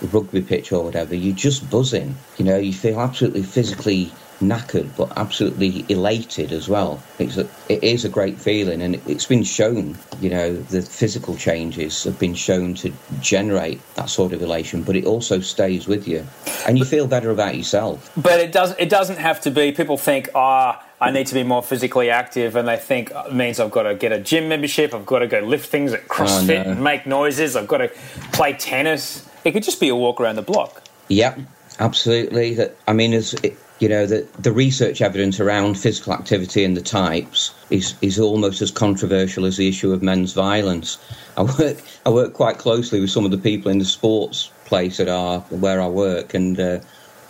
a 0.02 0.06
rugby 0.08 0.42
pitch 0.42 0.72
or 0.72 0.84
whatever, 0.84 1.16
you're 1.16 1.36
just 1.36 1.70
buzzing. 1.70 2.16
You 2.38 2.46
know, 2.46 2.58
you 2.58 2.74
feel 2.74 3.00
absolutely 3.00 3.44
physically 3.44 4.12
knackered, 4.42 4.96
but 4.96 5.12
absolutely 5.18 5.86
elated 5.90 6.52
as 6.52 6.70
well. 6.70 7.02
It's 7.20 7.38
a, 7.38 7.48
it 7.70 7.84
is 7.84 8.06
a 8.06 8.10
great 8.10 8.38
feeling, 8.38 8.82
and 8.82 8.96
it's 9.08 9.26
been 9.26 9.44
shown. 9.44 9.98
You 10.22 10.30
know, 10.30 10.56
the 10.56 10.82
physical 10.82 11.36
changes 11.36 12.04
have 12.04 12.20
been 12.20 12.36
shown 12.36 12.74
to 12.76 12.94
generate 13.20 13.82
that 13.96 14.10
sort 14.10 14.34
of 14.34 14.42
elation, 14.42 14.84
but 14.84 14.96
it 14.96 15.06
also 15.06 15.40
stays 15.40 15.88
with 15.88 16.08
you, 16.08 16.26
and 16.68 16.78
you 16.78 16.86
feel 16.86 17.08
better 17.08 17.32
about 17.32 17.56
yourself. 17.56 18.12
But 18.18 18.40
it 18.40 18.52
does. 18.52 18.76
It 18.78 18.90
doesn't 18.90 19.18
have 19.18 19.42
to 19.42 19.52
be. 19.52 19.72
People 19.72 19.98
think, 19.98 20.30
ah. 20.36 20.80
Oh, 20.80 20.87
I 21.00 21.12
need 21.12 21.28
to 21.28 21.36
be 21.36 21.44
more 21.44 21.62
physically 21.62 22.10
active, 22.10 22.56
and 22.56 22.68
they 22.68 22.78
think 22.78 23.12
it 23.12 23.34
means 23.34 23.60
I've 23.60 23.72
got 23.72 23.84
to 23.84 23.94
get 23.94 24.12
a 24.12 24.20
gym 24.20 24.50
membership, 24.50 24.96
I've 24.96 25.06
got 25.06 25.20
to 25.20 25.28
go 25.28 25.40
lift 25.40 25.70
things 25.70 25.94
at 25.94 26.08
CrossFit 26.08 26.62
oh, 26.62 26.64
no. 26.64 26.72
and 26.72 26.84
make 26.84 27.06
noises, 27.06 27.56
I've 27.56 27.68
got 27.68 27.78
to 27.78 27.92
play 28.34 28.54
tennis. 28.54 29.28
It 29.44 29.52
could 29.52 29.64
just 29.64 29.80
be 29.80 29.90
a 29.90 29.96
walk 29.96 30.20
around 30.20 30.38
the 30.38 30.42
block. 30.42 30.82
Yep, 31.10 31.40
absolutely. 31.80 32.56
That 32.56 32.76
I 32.88 32.94
mean, 32.94 33.14
as 33.14 33.36
you 33.80 33.88
know, 33.88 34.08
the 34.08 34.28
the 34.40 34.52
research 34.52 35.02
evidence 35.02 35.40
around 35.40 35.76
physical 35.76 36.14
activity 36.14 36.64
and 36.64 36.76
the 36.76 36.82
types 36.82 37.54
is 37.70 37.94
is 38.02 38.20
almost 38.20 38.62
as 38.62 38.72
controversial 38.72 39.46
as 39.46 39.58
the 39.58 39.70
issue 39.70 39.94
of 39.94 40.02
men's 40.02 40.34
violence. 40.34 40.98
I 41.38 41.44
work 41.44 41.78
I 42.06 42.10
work 42.10 42.34
quite 42.34 42.58
closely 42.58 43.00
with 43.00 43.12
some 43.12 43.24
of 43.24 43.32
the 43.32 43.38
people 43.38 43.70
in 43.70 43.78
the 43.78 43.86
sports 43.86 44.52
place 44.66 45.00
at 45.00 45.08
our 45.08 45.42
where 45.52 45.80
I 45.80 45.88
work, 45.88 46.34
and 46.34 46.60
uh, 46.60 46.80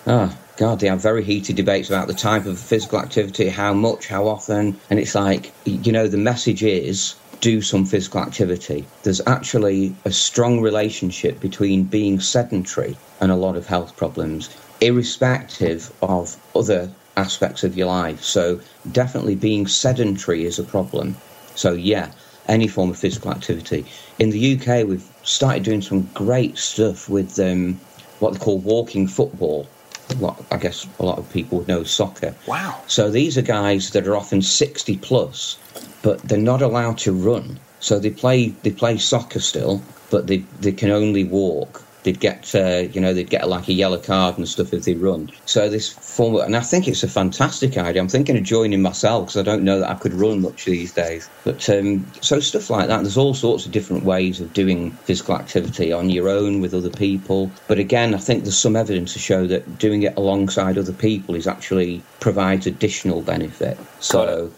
ah, 0.07 0.35
God, 0.57 0.79
they 0.79 0.87
have 0.87 0.99
very 0.99 1.23
heated 1.23 1.55
debates 1.55 1.87
about 1.87 2.07
the 2.07 2.15
type 2.15 2.47
of 2.47 2.57
physical 2.57 2.97
activity, 2.97 3.47
how 3.47 3.75
much, 3.75 4.07
how 4.07 4.27
often. 4.27 4.75
And 4.89 4.99
it's 4.99 5.13
like, 5.13 5.51
you 5.65 5.91
know, 5.91 6.07
the 6.07 6.17
message 6.17 6.63
is 6.63 7.13
do 7.41 7.61
some 7.61 7.85
physical 7.85 8.21
activity. 8.21 8.87
There's 9.03 9.21
actually 9.27 9.95
a 10.03 10.11
strong 10.11 10.59
relationship 10.59 11.39
between 11.39 11.83
being 11.83 12.19
sedentary 12.19 12.97
and 13.21 13.31
a 13.31 13.35
lot 13.35 13.55
of 13.55 13.67
health 13.67 13.95
problems, 13.95 14.49
irrespective 14.81 15.93
of 16.01 16.35
other 16.55 16.89
aspects 17.17 17.63
of 17.63 17.77
your 17.77 17.87
life. 17.87 18.23
So, 18.23 18.59
definitely 18.91 19.35
being 19.35 19.67
sedentary 19.67 20.43
is 20.45 20.57
a 20.57 20.63
problem. 20.63 21.17
So, 21.53 21.73
yeah, 21.73 22.11
any 22.47 22.67
form 22.67 22.89
of 22.89 22.97
physical 22.97 23.29
activity. 23.29 23.85
In 24.17 24.31
the 24.31 24.55
UK, 24.55 24.87
we've 24.87 25.07
started 25.21 25.61
doing 25.61 25.83
some 25.83 26.09
great 26.15 26.57
stuff 26.57 27.07
with 27.09 27.39
um, 27.39 27.79
what 28.17 28.33
they 28.33 28.39
call 28.39 28.57
walking 28.57 29.07
football 29.07 29.67
lot, 30.15 30.43
I 30.51 30.57
guess 30.57 30.87
a 30.99 31.05
lot 31.05 31.17
of 31.17 31.31
people 31.31 31.59
would 31.59 31.67
know 31.67 31.83
soccer. 31.83 32.33
Wow. 32.47 32.81
So 32.87 33.09
these 33.09 33.37
are 33.37 33.41
guys 33.41 33.91
that 33.91 34.07
are 34.07 34.15
often 34.15 34.41
60 34.41 34.97
plus, 34.97 35.57
but 36.01 36.21
they're 36.21 36.37
not 36.37 36.61
allowed 36.61 36.97
to 36.99 37.11
run. 37.11 37.59
So 37.79 37.99
they 37.99 38.09
play 38.09 38.49
they 38.63 38.71
play 38.71 38.97
soccer 38.97 39.39
still, 39.39 39.81
but 40.09 40.27
they, 40.27 40.37
they 40.61 40.71
can 40.71 40.89
only 40.89 41.23
walk 41.23 41.83
they'd 42.07 42.21
get 42.21 42.55
uh, 42.55 42.87
you 42.93 43.01
know 43.01 43.13
they'd 43.13 43.29
get 43.29 43.49
like 43.49 43.67
a 43.67 43.73
yellow 43.73 43.99
card 43.99 44.37
and 44.37 44.47
stuff 44.47 44.73
if 44.73 44.85
they 44.85 44.93
run. 44.93 45.29
So 45.45 45.69
this 45.69 45.91
form, 45.91 46.37
and 46.37 46.55
I 46.55 46.61
think 46.61 46.87
it's 46.87 47.03
a 47.03 47.07
fantastic 47.09 47.77
idea. 47.77 48.01
I'm 48.01 48.07
thinking 48.07 48.37
of 48.37 48.43
joining 48.43 48.81
myself 48.81 49.25
because 49.25 49.37
I 49.37 49.43
don't 49.43 49.63
know 49.63 49.79
that 49.79 49.89
I 49.89 49.95
could 49.95 50.13
run 50.13 50.41
much 50.41 50.63
these 50.63 50.93
days. 50.93 51.29
But 51.43 51.69
um, 51.69 52.09
so 52.21 52.39
stuff 52.39 52.69
like 52.69 52.87
that. 52.87 53.01
There's 53.01 53.17
all 53.17 53.33
sorts 53.33 53.65
of 53.65 53.73
different 53.73 54.05
ways 54.05 54.39
of 54.39 54.53
doing 54.53 54.91
physical 54.91 55.35
activity 55.35 55.91
on 55.91 56.09
your 56.09 56.29
own 56.29 56.61
with 56.61 56.73
other 56.73 56.89
people. 56.89 57.51
But 57.67 57.77
again, 57.77 58.15
I 58.15 58.19
think 58.19 58.43
there's 58.43 58.57
some 58.57 58.77
evidence 58.77 59.11
to 59.13 59.19
show 59.19 59.45
that 59.47 59.77
doing 59.77 60.03
it 60.03 60.15
alongside 60.15 60.77
other 60.77 60.93
people 60.93 61.35
is 61.35 61.45
actually 61.45 62.01
provides 62.21 62.65
additional 62.65 63.21
benefit. 63.21 63.77
So. 63.99 64.51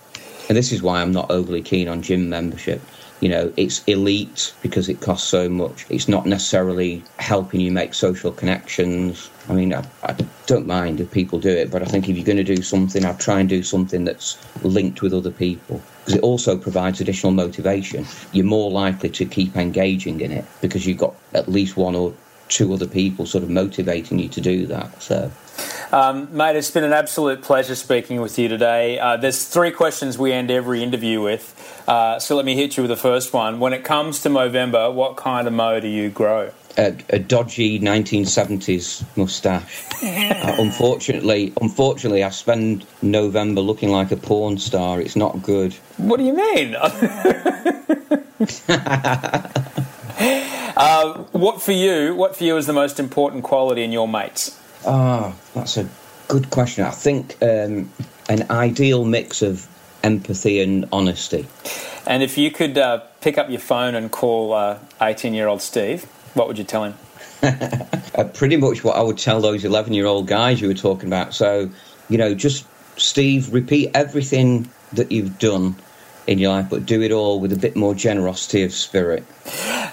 And 0.47 0.57
this 0.57 0.71
is 0.71 0.81
why 0.81 0.99
I'm 0.99 1.12
not 1.12 1.29
overly 1.29 1.62
keen 1.62 1.88
on 1.88 2.01
gym 2.01 2.27
membership 2.27 2.81
you 3.21 3.29
know, 3.29 3.51
it's 3.58 3.84
elite 3.86 4.53
because 4.62 4.88
it 4.88 5.01
costs 5.01 5.27
so 5.27 5.49
much. 5.49 5.86
It's 5.89 6.08
not 6.08 6.25
necessarily 6.25 7.03
helping 7.17 7.60
you 7.60 7.71
make 7.71 7.93
social 7.93 8.32
connections. 8.32 9.29
I 9.49 9.53
mean, 9.53 9.73
I, 9.73 9.84
I, 10.03 10.15
don't 10.45 10.65
mind 10.65 10.99
if 10.99 11.12
people 11.12 11.39
do 11.39 11.49
it, 11.49 11.69
but 11.69 11.82
I 11.82 11.86
think 11.86 12.10
if 12.10 12.15
you're 12.15 12.25
going 12.25 12.38
to 12.38 12.43
do 12.43 12.62
something, 12.62 13.05
I'd 13.05 13.19
try 13.19 13.39
and 13.39 13.49
do 13.49 13.62
something 13.62 14.03
that's 14.03 14.38
linked 14.63 15.01
with 15.01 15.13
other 15.13 15.32
people 15.32 15.82
because 15.99 16.15
it 16.15 16.23
also 16.23 16.58
provides 16.58 17.01
additional 17.01 17.34
motivation. 17.34 18.05
You're 18.32 18.45
more 18.45 18.71
likely 18.71 19.10
to 19.10 19.25
keep 19.25 19.55
engaging 19.55 20.21
in 20.21 20.32
it 20.32 20.45
because 20.62 20.88
you've 20.88 20.97
got 20.97 21.15
at 21.34 21.49
least 21.49 21.77
one 21.77 21.95
or 21.95 22.13
two 22.49 22.73
other 22.73 22.88
people 22.88 23.25
sort 23.25 23.43
of 23.43 23.49
motivating 23.49 24.19
you 24.19 24.29
to 24.29 24.41
do 24.41 24.65
that. 24.67 25.01
So. 25.01 25.31
Um, 25.91 26.35
mate, 26.35 26.55
it's 26.55 26.71
been 26.71 26.83
an 26.83 26.93
absolute 26.93 27.41
pleasure 27.41 27.75
speaking 27.75 28.21
with 28.21 28.38
you 28.38 28.47
today. 28.47 28.99
Uh, 28.99 29.17
there's 29.17 29.45
three 29.45 29.71
questions 29.71 30.17
we 30.17 30.31
end 30.31 30.51
every 30.51 30.83
interview 30.83 31.21
with. 31.21 31.55
Uh, 31.88 32.19
so 32.19 32.35
let 32.35 32.45
me 32.45 32.55
hit 32.55 32.77
you 32.77 32.83
with 32.83 32.89
the 32.89 32.97
first 32.97 33.33
one. 33.33 33.59
When 33.59 33.73
it 33.73 33.83
comes 33.83 34.21
to 34.21 34.29
Movember, 34.29 34.93
what 34.93 35.17
kind 35.17 35.47
of 35.47 35.53
mo 35.53 35.79
do 35.79 35.88
you 35.88 36.09
grow? 36.09 36.51
A, 36.77 36.95
a 37.09 37.19
dodgy 37.19 37.79
1970s 37.79 39.03
moustache. 39.17 39.83
uh, 40.03 40.55
unfortunately, 40.59 41.51
unfortunately, 41.59 42.23
I 42.23 42.29
spend 42.29 42.85
November 43.01 43.62
looking 43.62 43.89
like 43.89 44.12
a 44.12 44.17
porn 44.17 44.59
star. 44.59 45.01
It's 45.01 45.15
not 45.15 45.41
good. 45.41 45.73
What 45.97 46.17
do 46.17 46.23
you 46.23 46.33
mean? 46.33 46.75
uh, 50.79 51.13
what 51.31 51.61
for 51.61 51.71
you? 51.71 52.15
What 52.15 52.35
for 52.35 52.43
you 52.43 52.57
is 52.57 52.65
the 52.65 52.73
most 52.73 52.99
important 52.99 53.43
quality 53.43 53.83
in 53.83 53.91
your 53.91 54.07
mates? 54.07 54.59
Ah, 54.85 55.33
oh, 55.33 55.39
that's 55.53 55.77
a 55.77 55.87
good 56.29 56.49
question. 56.49 56.85
I 56.85 56.91
think 56.91 57.35
um, 57.41 57.91
an 58.29 58.49
ideal 58.49 59.03
mix 59.03 59.41
of 59.41 59.67
empathy 60.03 60.61
and 60.61 60.87
honesty. 60.91 61.47
And 62.07 62.23
if 62.23 62.37
you 62.37 62.49
could 62.49 62.77
uh, 62.77 62.99
pick 63.21 63.37
up 63.37 63.49
your 63.49 63.59
phone 63.59 63.93
and 63.93 64.09
call 64.11 64.77
18 65.01 65.33
uh, 65.33 65.35
year 65.35 65.47
old 65.47 65.61
Steve, 65.61 66.05
what 66.33 66.47
would 66.47 66.57
you 66.57 66.63
tell 66.63 66.85
him? 66.85 66.93
uh, 67.43 68.23
pretty 68.33 68.57
much 68.57 68.83
what 68.83 68.95
I 68.95 69.01
would 69.01 69.17
tell 69.17 69.41
those 69.41 69.65
11 69.65 69.93
year 69.93 70.05
old 70.05 70.27
guys 70.27 70.61
you 70.61 70.67
were 70.67 70.73
talking 70.73 71.09
about. 71.09 71.33
So, 71.33 71.69
you 72.09 72.17
know, 72.17 72.33
just 72.33 72.65
Steve, 72.97 73.53
repeat 73.53 73.91
everything 73.93 74.69
that 74.93 75.11
you've 75.11 75.37
done 75.39 75.75
in 76.29 76.37
your 76.37 76.51
life, 76.51 76.67
but 76.69 76.85
do 76.85 77.01
it 77.01 77.11
all 77.11 77.39
with 77.39 77.51
a 77.51 77.57
bit 77.57 77.75
more 77.75 77.95
generosity 77.95 78.61
of 78.61 78.71
spirit. 78.71 79.25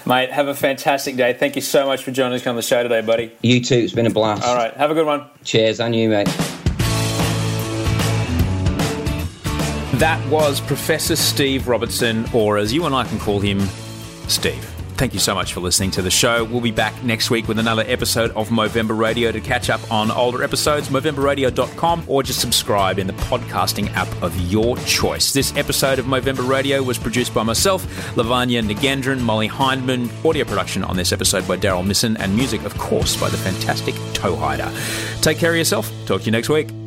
Mate, 0.05 0.31
have 0.31 0.47
a 0.47 0.53
fantastic 0.53 1.15
day. 1.15 1.33
Thank 1.33 1.55
you 1.55 1.63
so 1.63 1.87
much 1.87 2.03
for 2.03 2.11
joining 2.11 2.35
us 2.39 2.45
on 2.45 2.55
the 2.55 2.61
show 2.61 2.83
today, 2.83 3.01
buddy. 3.01 3.35
You 3.41 3.59
too. 3.59 3.75
It's 3.75 3.93
been 3.93 4.05
a 4.05 4.11
blast. 4.11 4.43
All 4.43 4.55
right. 4.55 4.71
Have 4.75 4.91
a 4.91 4.93
good 4.93 5.07
one. 5.07 5.25
Cheers, 5.43 5.79
and 5.79 5.95
you, 5.95 6.09
mate. 6.09 6.27
That 9.97 10.23
was 10.29 10.61
Professor 10.61 11.15
Steve 11.15 11.67
Robertson, 11.67 12.25
or 12.31 12.59
as 12.59 12.71
you 12.71 12.85
and 12.85 12.93
I 12.93 13.03
can 13.03 13.17
call 13.17 13.39
him, 13.39 13.61
Steve. 14.27 14.76
Thank 14.97 15.13
you 15.13 15.19
so 15.19 15.35
much 15.35 15.53
for 15.53 15.59
listening 15.59 15.91
to 15.91 16.01
the 16.01 16.09
show. 16.09 16.43
We'll 16.43 16.59
be 16.59 16.71
back 16.71 17.03
next 17.03 17.29
week 17.29 17.47
with 17.47 17.59
another 17.59 17.83
episode 17.85 18.31
of 18.31 18.49
Movember 18.49 18.97
Radio. 18.97 19.31
To 19.31 19.39
catch 19.39 19.69
up 19.69 19.79
on 19.91 20.09
older 20.09 20.43
episodes, 20.43 20.89
movemberradio.com 20.89 22.05
or 22.07 22.23
just 22.23 22.41
subscribe 22.41 22.97
in 22.97 23.05
the 23.05 23.13
podcasting 23.13 23.93
app 23.93 24.07
of 24.23 24.35
your 24.51 24.75
choice. 24.77 25.33
This 25.33 25.55
episode 25.55 25.99
of 25.99 26.07
Movember 26.07 26.49
Radio 26.49 26.81
was 26.81 26.97
produced 26.97 27.31
by 27.31 27.43
myself, 27.43 27.85
Lavanya 28.15 28.67
Nagendran, 28.67 29.19
Molly 29.21 29.47
Hindman, 29.47 30.09
audio 30.25 30.45
production 30.45 30.83
on 30.83 30.97
this 30.97 31.11
episode 31.11 31.47
by 31.47 31.57
Daryl 31.57 31.85
Misson, 31.85 32.17
and 32.17 32.35
music, 32.35 32.63
of 32.63 32.75
course, 32.79 33.15
by 33.15 33.29
the 33.29 33.37
fantastic 33.37 33.93
Toehider. 34.13 35.21
Take 35.21 35.37
care 35.37 35.51
of 35.51 35.57
yourself. 35.57 35.91
Talk 36.07 36.21
to 36.21 36.25
you 36.25 36.31
next 36.31 36.49
week. 36.49 36.86